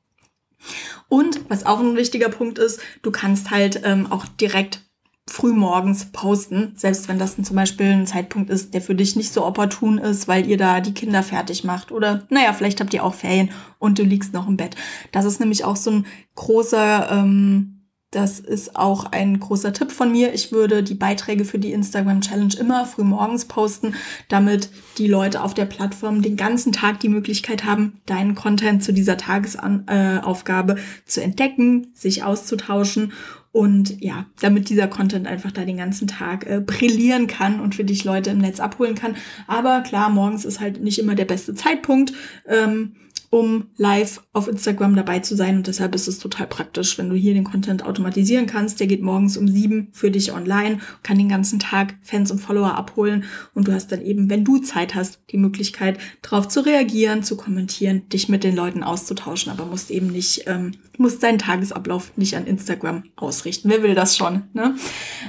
Und 1.07 1.49
was 1.49 1.65
auch 1.65 1.79
ein 1.79 1.95
wichtiger 1.95 2.29
Punkt 2.29 2.59
ist, 2.59 2.79
du 3.01 3.09
kannst 3.09 3.49
halt 3.49 3.81
ähm, 3.85 4.05
auch 4.11 4.27
direkt 4.27 4.83
frühmorgens 5.29 6.05
posten, 6.11 6.73
selbst 6.75 7.07
wenn 7.07 7.19
das 7.19 7.35
zum 7.41 7.55
Beispiel 7.55 7.87
ein 7.87 8.07
Zeitpunkt 8.07 8.49
ist, 8.49 8.73
der 8.73 8.81
für 8.81 8.95
dich 8.95 9.15
nicht 9.15 9.33
so 9.33 9.45
opportun 9.45 9.97
ist, 9.97 10.27
weil 10.27 10.47
ihr 10.47 10.57
da 10.57 10.81
die 10.81 10.93
Kinder 10.93 11.23
fertig 11.23 11.63
macht 11.63 11.91
oder 11.91 12.25
naja, 12.29 12.53
vielleicht 12.53 12.79
habt 12.79 12.93
ihr 12.93 13.03
auch 13.03 13.13
Ferien 13.13 13.51
und 13.77 13.99
du 13.99 14.03
liegst 14.03 14.33
noch 14.33 14.47
im 14.47 14.57
Bett. 14.57 14.75
Das 15.11 15.25
ist 15.25 15.39
nämlich 15.39 15.63
auch 15.63 15.75
so 15.75 15.91
ein 15.91 16.05
großer, 16.35 17.09
ähm, 17.11 17.75
das 18.11 18.39
ist 18.39 18.75
auch 18.75 19.05
ein 19.11 19.39
großer 19.39 19.71
Tipp 19.71 19.91
von 19.91 20.11
mir. 20.11 20.33
Ich 20.33 20.51
würde 20.51 20.81
die 20.81 20.95
Beiträge 20.95 21.45
für 21.45 21.59
die 21.59 21.73
Instagram 21.73 22.21
Challenge 22.21 22.55
immer 22.59 22.87
frühmorgens 22.87 23.45
posten, 23.45 23.93
damit 24.29 24.71
die 24.97 25.07
Leute 25.07 25.43
auf 25.43 25.53
der 25.53 25.65
Plattform 25.65 26.23
den 26.23 26.35
ganzen 26.35 26.71
Tag 26.71 26.99
die 27.01 27.09
Möglichkeit 27.09 27.65
haben, 27.65 28.01
deinen 28.07 28.33
Content 28.33 28.83
zu 28.83 28.93
dieser 28.93 29.17
Tagesaufgabe 29.17 30.73
äh, 30.73 31.05
zu 31.05 31.21
entdecken, 31.21 31.91
sich 31.93 32.23
auszutauschen 32.23 33.13
und 33.51 34.01
ja, 34.01 34.25
damit 34.41 34.69
dieser 34.69 34.87
Content 34.87 35.27
einfach 35.27 35.51
da 35.51 35.65
den 35.65 35.77
ganzen 35.77 36.07
Tag 36.07 36.45
äh, 36.45 36.61
brillieren 36.61 37.27
kann 37.27 37.59
und 37.59 37.75
für 37.75 37.83
dich 37.83 38.03
Leute 38.03 38.29
im 38.29 38.37
Netz 38.37 38.59
abholen 38.59 38.95
kann. 38.95 39.15
Aber 39.47 39.81
klar, 39.81 40.09
morgens 40.09 40.45
ist 40.45 40.59
halt 40.59 40.81
nicht 40.81 40.99
immer 40.99 41.15
der 41.15 41.25
beste 41.25 41.55
Zeitpunkt. 41.55 42.13
Ähm, 42.47 42.93
um 43.29 43.67
live 43.77 44.21
auf 44.33 44.47
Instagram 44.47 44.95
dabei 44.95 45.19
zu 45.19 45.35
sein. 45.35 45.57
Und 45.57 45.67
deshalb 45.67 45.93
ist 45.93 46.07
es 46.07 46.17
total 46.19 46.47
praktisch, 46.47 46.97
wenn 46.97 47.09
du 47.09 47.15
hier 47.15 47.33
den 47.33 47.43
Content 47.43 47.85
automatisieren 47.85 48.47
kannst. 48.47 48.79
Der 48.79 48.87
geht 48.87 49.03
morgens 49.03 49.37
um 49.37 49.47
sieben 49.47 49.89
für 49.91 50.09
dich 50.09 50.33
online, 50.33 50.79
kann 51.03 51.17
den 51.17 51.29
ganzen 51.29 51.59
Tag 51.59 51.95
Fans 52.01 52.31
und 52.31 52.39
Follower 52.39 52.75
abholen. 52.75 53.25
Und 53.53 53.67
du 53.67 53.73
hast 53.73 53.91
dann 53.91 54.01
eben, 54.01 54.29
wenn 54.29 54.43
du 54.43 54.57
Zeit 54.57 54.95
hast, 54.95 55.19
die 55.29 55.37
Möglichkeit, 55.37 55.99
darauf 56.21 56.47
zu 56.47 56.65
reagieren, 56.65 57.23
zu 57.23 57.37
kommentieren, 57.37 58.09
dich 58.09 58.29
mit 58.29 58.43
den 58.43 58.55
Leuten 58.55 58.83
auszutauschen, 58.83 59.51
aber 59.51 59.65
musst 59.65 59.91
eben 59.91 60.07
nicht, 60.07 60.43
ähm, 60.47 60.71
musst 60.97 61.21
deinen 61.21 61.39
Tagesablauf 61.39 62.17
nicht 62.17 62.35
an 62.35 62.47
Instagram 62.47 63.03
ausrichten. 63.15 63.69
Wer 63.69 63.83
will 63.83 63.95
das 63.95 64.17
schon? 64.17 64.43
Ne? 64.53 64.75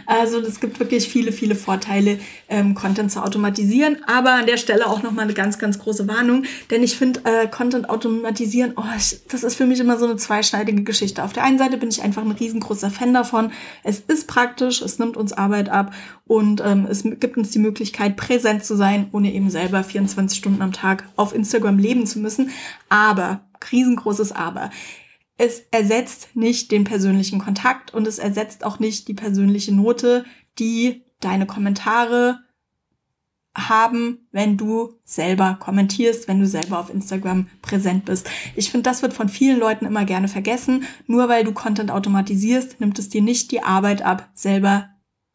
Also 0.06 0.40
es 0.40 0.60
gibt 0.60 0.80
wirklich 0.80 1.08
viele, 1.08 1.32
viele 1.32 1.54
Vorteile, 1.54 2.18
ähm, 2.48 2.74
Content 2.74 3.12
zu 3.12 3.22
automatisieren. 3.22 3.98
Aber 4.06 4.32
an 4.32 4.46
der 4.46 4.56
Stelle 4.56 4.86
auch 4.86 5.02
nochmal 5.02 5.24
eine 5.24 5.34
ganz, 5.34 5.58
ganz 5.58 5.78
große 5.78 6.08
Warnung, 6.08 6.44
denn 6.70 6.82
ich 6.82 6.96
finde 6.96 7.20
äh, 7.24 7.46
Content 7.46 7.89
automatisieren, 7.90 8.74
oh, 8.76 8.84
ich, 8.96 9.20
das 9.28 9.44
ist 9.44 9.56
für 9.56 9.66
mich 9.66 9.80
immer 9.80 9.98
so 9.98 10.04
eine 10.06 10.16
zweischneidige 10.16 10.82
Geschichte. 10.82 11.22
Auf 11.24 11.32
der 11.32 11.44
einen 11.44 11.58
Seite 11.58 11.76
bin 11.76 11.88
ich 11.88 12.02
einfach 12.02 12.22
ein 12.22 12.30
riesengroßer 12.30 12.90
Fan 12.90 13.12
davon. 13.12 13.52
Es 13.82 14.00
ist 14.00 14.26
praktisch, 14.26 14.82
es 14.82 14.98
nimmt 14.98 15.16
uns 15.16 15.32
Arbeit 15.32 15.68
ab 15.68 15.92
und 16.26 16.62
ähm, 16.64 16.86
es 16.88 17.02
gibt 17.02 17.36
uns 17.36 17.50
die 17.50 17.58
Möglichkeit, 17.58 18.16
präsent 18.16 18.64
zu 18.64 18.76
sein, 18.76 19.08
ohne 19.12 19.32
eben 19.32 19.50
selber 19.50 19.84
24 19.84 20.38
Stunden 20.38 20.62
am 20.62 20.72
Tag 20.72 21.08
auf 21.16 21.34
Instagram 21.34 21.78
leben 21.78 22.06
zu 22.06 22.18
müssen. 22.18 22.50
Aber, 22.88 23.40
riesengroßes 23.70 24.32
Aber 24.32 24.70
es 25.36 25.62
ersetzt 25.70 26.36
nicht 26.36 26.70
den 26.70 26.84
persönlichen 26.84 27.38
Kontakt 27.38 27.94
und 27.94 28.06
es 28.06 28.18
ersetzt 28.18 28.64
auch 28.64 28.78
nicht 28.78 29.08
die 29.08 29.14
persönliche 29.14 29.74
Note, 29.74 30.24
die 30.58 31.02
deine 31.20 31.46
Kommentare 31.46 32.40
haben, 33.54 34.28
wenn 34.30 34.56
du 34.56 34.94
selber 35.04 35.56
kommentierst, 35.58 36.28
wenn 36.28 36.40
du 36.40 36.46
selber 36.46 36.78
auf 36.78 36.92
Instagram 36.92 37.48
präsent 37.62 38.04
bist. 38.04 38.30
Ich 38.54 38.70
finde, 38.70 38.88
das 38.88 39.02
wird 39.02 39.12
von 39.12 39.28
vielen 39.28 39.58
Leuten 39.58 39.86
immer 39.86 40.04
gerne 40.04 40.28
vergessen. 40.28 40.84
Nur 41.06 41.28
weil 41.28 41.44
du 41.44 41.52
Content 41.52 41.90
automatisierst, 41.90 42.80
nimmt 42.80 42.98
es 42.98 43.08
dir 43.08 43.22
nicht 43.22 43.50
die 43.50 43.62
Arbeit 43.62 44.02
ab, 44.02 44.28
selber 44.34 44.90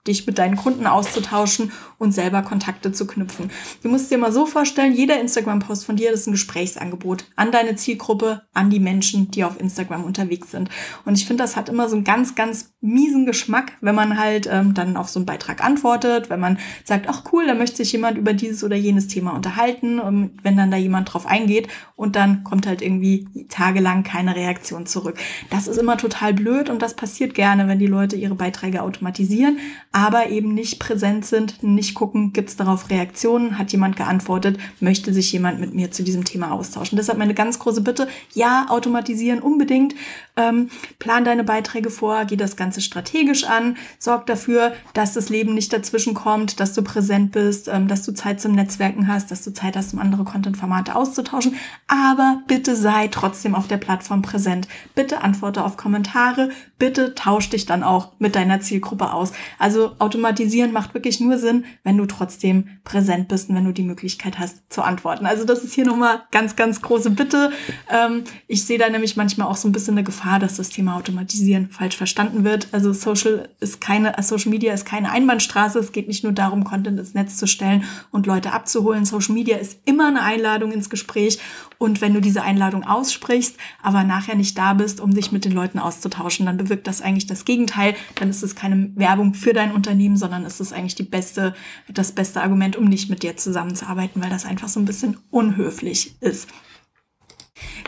dich 0.08 0.28
mit 0.28 0.38
deinen 0.38 0.56
Kunden 0.56 0.88
auszutauschen 0.88 1.72
und 1.98 2.12
selber 2.12 2.42
Kontakte 2.42 2.92
zu 2.92 3.08
knüpfen. 3.08 3.50
Du 3.82 3.90
musst 3.90 4.12
dir 4.12 4.18
mal 4.18 4.32
so 4.32 4.46
vorstellen, 4.46 4.94
jeder 4.94 5.20
Instagram-Post 5.20 5.86
von 5.86 5.96
dir 5.96 6.12
ist 6.12 6.28
ein 6.28 6.32
Gesprächsangebot 6.32 7.26
an 7.36 7.52
deine 7.52 7.76
Zielgruppe, 7.76 8.44
an 8.54 8.70
die 8.70 8.80
Menschen, 8.80 9.32
die 9.32 9.44
auf 9.44 9.60
Instagram 9.60 10.04
unterwegs 10.04 10.52
sind. 10.52 10.70
Und 11.06 11.18
ich 11.18 11.26
finde, 11.26 11.44
das 11.44 11.56
hat 11.56 11.70
immer 11.70 11.90
so 11.90 11.96
einen 11.96 12.06
ganz, 12.06 12.36
ganz 12.36 12.74
miesen 12.82 13.26
Geschmack, 13.26 13.74
wenn 13.82 13.96
man 13.96 14.20
halt 14.20 14.48
ähm, 14.52 14.74
dann 14.74 14.98
auf 14.98 15.10
so 15.10 15.20
einen 15.20 15.26
Beitrag 15.26 15.64
antwortet, 15.64 16.30
wenn 16.30 16.40
man 16.40 16.60
sagt, 16.84 17.08
ach 17.10 17.24
cool, 17.32 17.48
da 17.48 17.56
möchte 17.56 17.78
sich 17.78 17.92
jemand 17.92 18.18
über 18.18 18.34
dieses 18.34 18.64
oder 18.64 18.76
jenes 18.76 19.08
Thema 19.08 19.32
unterhalten, 19.32 20.00
und 20.00 20.32
wenn 20.44 20.58
dann 20.58 20.72
da 20.72 20.78
jemand 20.78 21.14
drauf 21.14 21.26
eingeht 21.26 21.68
und 21.96 22.16
dann 22.16 22.44
kommt 22.44 22.68
halt 22.68 22.82
irgendwie 22.82 23.28
tagelang 23.50 24.04
keine 24.04 24.36
Reaktion 24.36 24.86
zurück. 24.86 25.18
Das 25.50 25.68
ist 25.68 25.78
immer 25.78 25.98
total 25.98 26.34
blöd 26.34 26.70
und 26.70 26.82
das 26.82 26.94
passiert 26.94 27.34
gerne, 27.34 27.68
wenn 27.68 27.80
die 27.80 27.88
Leute 27.88 28.16
ihre 28.16 28.36
Beiträge 28.36 28.82
automatisieren 28.84 29.58
aber 29.96 30.28
eben 30.28 30.54
nicht 30.54 30.78
präsent 30.78 31.26
sind, 31.26 31.64
nicht 31.64 31.96
gucken, 31.96 32.34
gibt 32.34 32.50
es 32.50 32.58
darauf 32.58 32.90
Reaktionen, 32.90 33.58
hat 33.58 33.72
jemand 33.72 33.96
geantwortet, 33.96 34.58
möchte 34.82 35.14
sich 35.14 35.32
jemand 35.32 35.62
mit 35.62 35.74
mir 35.74 35.90
zu 35.90 36.04
diesem 36.04 36.26
Thema 36.26 36.52
austauschen. 36.52 36.98
Deshalb 36.98 37.18
meine 37.18 37.34
ganz 37.34 37.60
große 37.60 37.80
Bitte, 37.80 38.10
ja, 38.34 38.66
automatisieren 38.68 39.40
unbedingt, 39.40 39.96
ähm, 40.38 40.70
plan 41.00 41.26
deine 41.26 41.44
Beiträge 41.44 41.90
vor, 41.90 42.26
geh 42.26 42.36
das 42.36 42.56
Ganze 42.56 42.82
strategisch 42.82 43.46
an, 43.46 43.78
sorg 44.00 44.26
dafür, 44.26 44.74
dass 44.94 45.14
das 45.14 45.30
Leben 45.30 45.54
nicht 45.54 45.72
dazwischen 45.72 46.14
kommt, 46.14 46.60
dass 46.60 46.74
du 46.74 46.82
präsent 46.82 47.32
bist, 47.32 47.68
ähm, 47.68 47.88
dass 47.88 48.04
du 48.04 48.14
Zeit 48.14 48.42
zum 48.42 48.54
Netzwerken 48.54 49.08
hast, 49.08 49.32
dass 49.32 49.44
du 49.44 49.54
Zeit 49.54 49.76
hast, 49.76 49.94
um 49.94 50.00
andere 50.00 50.24
Content-Formate 50.24 50.96
auszutauschen, 50.96 51.56
aber 51.88 52.42
bitte 52.48 52.76
sei 52.76 53.08
trotzdem 53.08 53.56
auf 53.56 53.68
der 53.68 53.78
Plattform 53.78 54.22
präsent. 54.22 54.68
Bitte 54.94 55.22
antworte 55.22 55.64
auf 55.64 55.78
Kommentare, 55.78 56.50
bitte 56.78 57.16
tausch 57.16 57.50
dich 57.50 57.66
dann 57.66 57.84
auch 57.84 58.14
mit 58.20 58.36
deiner 58.36 58.60
Zielgruppe 58.60 59.14
aus. 59.14 59.32
Also 59.58 59.96
automatisieren 60.00 60.72
macht 60.72 60.94
wirklich 60.94 61.20
nur 61.20 61.38
Sinn, 61.38 61.66
wenn 61.84 61.98
du 61.98 62.06
trotzdem 62.06 62.68
präsent 62.84 63.28
bist 63.28 63.50
und 63.50 63.56
wenn 63.56 63.66
du 63.66 63.72
die 63.72 63.84
Möglichkeit 63.84 64.40
hast 64.40 64.62
zu 64.70 64.82
antworten. 64.82 65.26
Also 65.26 65.46
das 65.46 65.64
ist 65.64 65.74
hier 65.74 65.86
nochmal 65.86 66.24
ganz, 66.32 66.56
ganz 66.56 66.82
große 66.82 67.12
Bitte. 67.12 67.52
Ähm, 67.90 68.24
ich 68.48 68.66
sehe 68.66 68.78
da 68.78 68.90
nämlich 68.90 69.16
manchmal 69.16 69.48
auch 69.48 69.56
so 69.56 69.68
ein 69.68 69.72
bisschen 69.72 69.96
eine 69.96 70.04
Gefahr, 70.04 70.25
dass 70.40 70.56
das 70.56 70.70
Thema 70.70 70.96
Automatisieren 70.96 71.70
falsch 71.70 71.96
verstanden 71.96 72.44
wird. 72.44 72.68
Also 72.72 72.94
Social 72.94 73.50
ist 73.60 73.80
keine, 73.80 74.16
Social 74.22 74.50
Media 74.50 74.74
ist 74.74 74.86
keine 74.86 75.12
Einbahnstraße. 75.12 75.78
Es 75.78 75.92
geht 75.92 76.08
nicht 76.08 76.24
nur 76.24 76.34
darum, 76.34 76.64
Content 76.64 77.00
ins 77.00 77.14
Netz 77.14 77.38
zu 77.38 77.48
stellen 77.48 77.84
und 78.12 78.26
Leute 78.26 78.52
abzuholen. 78.52 79.06
Social 79.06 79.34
Media 79.34 79.58
ist 79.58 79.80
immer 79.86 80.08
eine 80.08 80.24
Einladung 80.24 80.72
ins 80.72 80.90
Gespräch. 80.90 81.40
Und 81.78 82.02
wenn 82.02 82.14
du 82.14 82.22
diese 82.22 82.42
Einladung 82.42 82.84
aussprichst, 82.84 83.58
aber 83.84 84.04
nachher 84.04 84.36
nicht 84.36 84.58
da 84.58 84.74
bist, 84.74 85.00
um 85.00 85.14
dich 85.14 85.32
mit 85.32 85.46
den 85.46 85.52
Leuten 85.52 85.78
auszutauschen, 85.78 86.46
dann 86.46 86.58
bewirkt 86.58 86.88
das 86.88 87.02
eigentlich 87.02 87.28
das 87.28 87.46
Gegenteil. 87.46 87.96
Dann 88.16 88.30
ist 88.30 88.44
es 88.44 88.56
keine 88.56 88.92
Werbung 88.96 89.34
für 89.34 89.54
dein 89.54 89.72
Unternehmen, 89.72 90.18
sondern 90.18 90.46
es 90.46 90.60
ist 90.60 90.74
eigentlich 90.74 90.96
die 90.96 91.04
beste, 91.04 91.54
das 91.88 92.14
beste 92.14 92.42
Argument, 92.42 92.76
um 92.76 92.86
nicht 92.86 93.10
mit 93.10 93.24
dir 93.24 93.38
zusammenzuarbeiten, 93.38 94.24
weil 94.24 94.30
das 94.30 94.46
einfach 94.46 94.70
so 94.70 94.80
ein 94.80 94.86
bisschen 94.86 95.18
unhöflich 95.30 96.16
ist. 96.22 96.48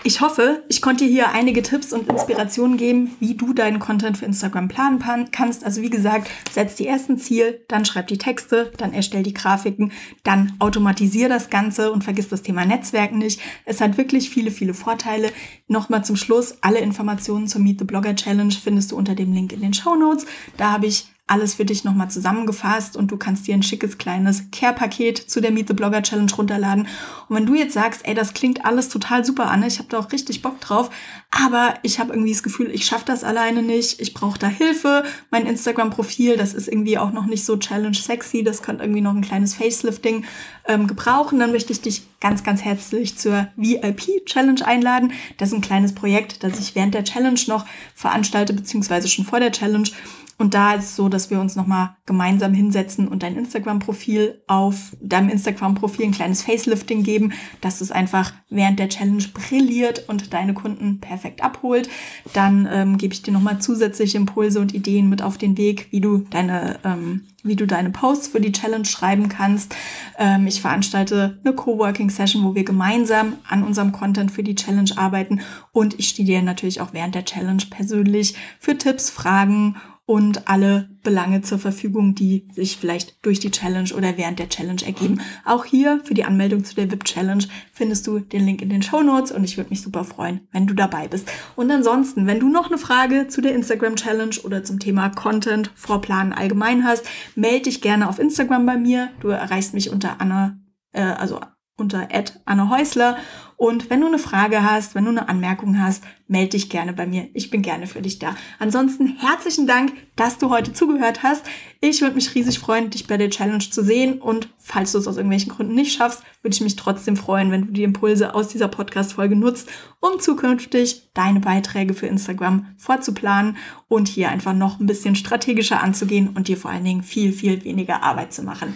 Ich 0.03 0.21
hoffe, 0.21 0.63
ich 0.69 0.81
konnte 0.81 1.03
dir 1.03 1.11
hier 1.11 1.31
einige 1.33 1.61
Tipps 1.61 1.91
und 1.91 2.07
Inspirationen 2.07 2.77
geben, 2.77 3.11
wie 3.19 3.35
du 3.35 3.53
deinen 3.53 3.79
Content 3.79 4.17
für 4.17 4.25
Instagram 4.25 4.69
planen 4.69 4.99
kannst. 5.31 5.65
Also 5.65 5.81
wie 5.81 5.89
gesagt, 5.89 6.29
setz 6.49 6.75
die 6.75 6.87
ersten 6.87 7.17
Ziel, 7.17 7.65
dann 7.67 7.83
schreib 7.83 8.07
die 8.07 8.17
Texte, 8.17 8.71
dann 8.77 8.93
erstell 8.93 9.23
die 9.23 9.33
Grafiken, 9.33 9.91
dann 10.23 10.53
automatisier 10.59 11.27
das 11.27 11.49
Ganze 11.49 11.91
und 11.91 12.05
vergiss 12.05 12.29
das 12.29 12.41
Thema 12.41 12.65
Netzwerken 12.65 13.17
nicht. 13.17 13.41
Es 13.65 13.81
hat 13.81 13.97
wirklich 13.97 14.29
viele, 14.29 14.51
viele 14.51 14.73
Vorteile. 14.73 15.29
Nochmal 15.67 16.05
zum 16.05 16.15
Schluss, 16.15 16.57
alle 16.61 16.79
Informationen 16.79 17.47
zur 17.47 17.61
Meet 17.61 17.79
the 17.79 17.85
Blogger 17.85 18.15
Challenge 18.15 18.53
findest 18.53 18.93
du 18.93 18.95
unter 18.95 19.15
dem 19.15 19.33
Link 19.33 19.51
in 19.51 19.59
den 19.59 19.73
Show 19.73 19.95
Notes. 19.95 20.25
Da 20.55 20.71
habe 20.71 20.85
ich 20.85 21.07
alles 21.27 21.55
für 21.55 21.65
dich 21.65 21.83
nochmal 21.83 22.09
zusammengefasst 22.09 22.95
und 22.95 23.11
du 23.11 23.17
kannst 23.17 23.47
dir 23.47 23.53
ein 23.53 23.63
schickes 23.63 23.97
kleines 23.97 24.49
Care-Paket 24.51 25.17
zu 25.17 25.41
der 25.41 25.51
Meet 25.51 25.67
the 25.67 25.73
Blogger 25.73 26.01
Challenge 26.01 26.31
runterladen. 26.31 26.87
Und 27.27 27.35
wenn 27.35 27.45
du 27.45 27.53
jetzt 27.53 27.73
sagst, 27.73 28.07
ey, 28.07 28.13
das 28.13 28.33
klingt 28.33 28.65
alles 28.65 28.87
total 28.87 29.25
super 29.25 29.51
an, 29.51 29.63
ich 29.63 29.79
habe 29.79 29.89
da 29.89 29.99
auch 29.99 30.11
richtig 30.11 30.41
Bock 30.41 30.61
drauf, 30.61 30.89
aber 31.29 31.73
ich 31.83 31.99
habe 31.99 32.13
irgendwie 32.13 32.31
das 32.31 32.43
Gefühl, 32.43 32.71
ich 32.71 32.85
schaffe 32.85 33.03
das 33.05 33.25
alleine 33.25 33.61
nicht, 33.61 33.99
ich 33.99 34.13
brauche 34.13 34.39
da 34.39 34.47
Hilfe, 34.47 35.03
mein 35.29 35.45
Instagram-Profil, 35.45 36.37
das 36.37 36.53
ist 36.53 36.69
irgendwie 36.69 36.97
auch 36.97 37.11
noch 37.11 37.25
nicht 37.25 37.43
so 37.43 37.57
challenge-sexy, 37.57 38.43
das 38.43 38.61
könnte 38.61 38.83
irgendwie 38.83 39.01
noch 39.01 39.13
ein 39.13 39.21
kleines 39.21 39.53
Facelifting 39.53 40.23
ähm, 40.65 40.87
gebrauchen, 40.87 41.39
dann 41.39 41.51
möchte 41.51 41.73
ich 41.73 41.81
dich 41.81 42.03
ganz, 42.19 42.43
ganz 42.43 42.63
herzlich 42.63 43.17
zur 43.17 43.47
VIP-Challenge 43.57 44.65
einladen. 44.65 45.11
Das 45.37 45.49
ist 45.49 45.55
ein 45.55 45.61
kleines 45.61 45.93
Projekt, 45.93 46.43
das 46.43 46.59
ich 46.59 46.75
während 46.75 46.93
der 46.93 47.03
Challenge 47.03 47.39
noch 47.47 47.65
veranstalte, 47.93 48.53
beziehungsweise 48.53 49.07
schon 49.07 49.25
vor 49.25 49.39
der 49.39 49.51
Challenge 49.51 49.89
und 50.39 50.53
da 50.53 50.73
ist 50.73 50.85
es 50.85 50.95
so, 50.95 51.09
dass 51.09 51.31
wir 51.31 51.39
uns 51.39 51.55
nochmal 51.55 51.95
gemeinsam 52.05 52.53
hinsetzen 52.53 53.07
und 53.07 53.23
dein 53.23 53.35
Instagram-Profil 53.35 54.43
auf 54.45 54.95
deinem 55.01 55.29
Instagram-Profil 55.29 56.05
ein 56.05 56.11
kleines 56.11 56.43
Facelifting 56.43 57.01
geben, 57.01 57.33
dass 57.59 57.81
es 57.81 57.91
einfach 57.91 58.33
während 58.49 58.77
der 58.77 58.89
Challenge 58.89 59.23
brilliert 59.33 60.07
und 60.07 60.33
deine 60.33 60.53
Kunden 60.53 60.99
perfekt 60.99 61.43
abholt. 61.43 61.89
Dann 62.33 62.69
ähm, 62.71 62.97
gebe 62.99 63.15
ich 63.15 63.23
dir 63.23 63.31
nochmal 63.31 63.59
zusätzliche 63.59 64.17
Impulse 64.17 64.59
und 64.59 64.75
Ideen 64.75 65.09
mit 65.09 65.23
auf 65.23 65.39
den 65.39 65.57
Weg, 65.57 65.87
wie 65.89 66.01
du 66.01 66.19
deine 66.19 66.79
ähm, 66.83 67.23
wie 67.43 67.55
du 67.55 67.65
deine 67.65 67.91
Posts 67.91 68.27
für 68.27 68.41
die 68.41 68.51
Challenge 68.51 68.85
schreiben 68.85 69.29
kannst. 69.29 69.73
Ähm, 70.17 70.47
ich 70.47 70.61
veranstalte 70.61 71.39
eine 71.43 71.55
Coworking-Session, 71.55 72.43
wo 72.43 72.55
wir 72.55 72.65
gemeinsam 72.65 73.37
an 73.47 73.63
unserem 73.63 73.91
Content 73.91 74.31
für 74.31 74.43
die 74.43 74.55
Challenge 74.55 74.91
arbeiten 74.97 75.39
und 75.71 75.97
ich 75.97 76.09
stehe 76.09 76.27
dir 76.27 76.41
natürlich 76.41 76.81
auch 76.81 76.93
während 76.93 77.15
der 77.15 77.25
Challenge 77.25 77.63
persönlich 77.69 78.35
für 78.59 78.77
Tipps, 78.77 79.09
Fragen 79.09 79.77
und 80.07 80.47
alle 80.47 80.89
Belange 81.03 81.41
zur 81.41 81.59
Verfügung, 81.59 82.15
die 82.15 82.47
sich 82.53 82.77
vielleicht 82.77 83.23
durch 83.25 83.41
die 83.41 83.51
Challenge 83.51 83.93
oder 83.93 84.17
während 84.17 84.39
der 84.39 84.47
Challenge 84.47 84.81
ergeben. 84.83 85.19
Auch 85.43 85.65
hier 85.65 85.99
für 86.05 86.13
die 86.13 86.23
Anmeldung 86.23 86.63
zu 86.63 86.75
der 86.75 86.89
VIP 86.89 87.03
Challenge 87.03 87.43
findest 87.73 88.07
du 88.07 88.19
den 88.19 88.45
Link 88.45 88.61
in 88.61 88.69
den 88.69 88.81
Show 88.81 89.03
Notes 89.03 89.33
und 89.33 89.43
ich 89.43 89.57
würde 89.57 89.69
mich 89.69 89.81
super 89.81 90.05
freuen, 90.05 90.47
wenn 90.53 90.65
du 90.65 90.73
dabei 90.73 91.09
bist. 91.09 91.29
Und 91.57 91.69
ansonsten, 91.69 92.25
wenn 92.25 92.39
du 92.39 92.47
noch 92.47 92.67
eine 92.67 92.77
Frage 92.77 93.27
zu 93.27 93.41
der 93.41 93.53
Instagram 93.53 93.97
Challenge 93.97 94.37
oder 94.45 94.63
zum 94.63 94.79
Thema 94.79 95.09
Content 95.09 95.71
Vorplanen 95.75 96.31
allgemein 96.31 96.85
hast, 96.85 97.05
melde 97.35 97.63
dich 97.63 97.81
gerne 97.81 98.07
auf 98.07 98.17
Instagram 98.17 98.65
bei 98.65 98.77
mir. 98.77 99.09
Du 99.19 99.27
erreichst 99.27 99.73
mich 99.73 99.91
unter 99.91 100.21
Anna, 100.21 100.57
äh, 100.93 101.01
also 101.01 101.41
unter 101.75 102.07
Anne 102.45 102.69
Häusler. 102.69 103.17
Und 103.57 103.89
wenn 103.89 104.01
du 104.01 104.07
eine 104.07 104.19
Frage 104.19 104.61
hast, 104.61 104.93
wenn 104.93 105.05
du 105.05 105.09
eine 105.09 105.29
Anmerkung 105.29 105.81
hast, 105.81 106.03
melde 106.27 106.49
dich 106.49 106.69
gerne 106.69 106.93
bei 106.93 107.07
mir. 107.07 107.27
Ich 107.33 107.49
bin 107.49 107.63
gerne 107.63 107.87
für 107.87 108.03
dich 108.03 108.19
da. 108.19 108.35
Ansonsten 108.59 109.17
herzlichen 109.17 109.65
Dank, 109.65 109.93
dass 110.15 110.37
du 110.37 110.51
heute 110.51 110.73
zugehört 110.73 111.23
hast. 111.23 111.43
Ich 111.81 112.01
würde 112.01 112.13
mich 112.13 112.35
riesig 112.35 112.59
freuen, 112.59 112.91
dich 112.91 113.07
bei 113.07 113.17
der 113.17 113.31
Challenge 113.31 113.67
zu 113.67 113.83
sehen. 113.83 114.21
Und 114.21 114.49
falls 114.59 114.91
du 114.91 114.99
es 114.99 115.07
aus 115.07 115.17
irgendwelchen 115.17 115.51
Gründen 115.51 115.73
nicht 115.73 115.97
schaffst, 115.97 116.21
würde 116.43 116.53
ich 116.53 116.61
mich 116.61 116.75
trotzdem 116.75 117.17
freuen, 117.17 117.49
wenn 117.49 117.65
du 117.65 117.71
die 117.71 117.81
Impulse 117.81 118.35
aus 118.35 118.47
dieser 118.49 118.67
Podcast-Folge 118.67 119.35
nutzt, 119.35 119.69
um 120.01 120.19
zukünftig 120.19 121.09
deine 121.15 121.39
Beiträge 121.39 121.95
für 121.95 122.05
Instagram 122.05 122.67
vorzuplanen 122.77 123.57
und 123.87 124.07
hier 124.07 124.29
einfach 124.29 124.53
noch 124.53 124.79
ein 124.79 124.85
bisschen 124.85 125.15
strategischer 125.15 125.81
anzugehen 125.81 126.29
und 126.29 126.47
dir 126.47 126.57
vor 126.57 126.69
allen 126.69 126.85
Dingen 126.85 127.01
viel, 127.01 127.33
viel 127.33 127.63
weniger 127.63 128.03
Arbeit 128.03 128.33
zu 128.33 128.43
machen. 128.43 128.75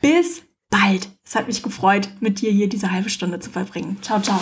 Bis 0.00 0.42
bald. 0.70 1.08
Es 1.24 1.34
hat 1.34 1.46
mich 1.46 1.62
gefreut, 1.62 2.08
mit 2.20 2.40
dir 2.40 2.50
hier 2.50 2.68
diese 2.68 2.90
halbe 2.90 3.10
Stunde 3.10 3.40
zu 3.40 3.50
verbringen. 3.50 3.98
Ciao, 4.02 4.20
ciao. 4.20 4.38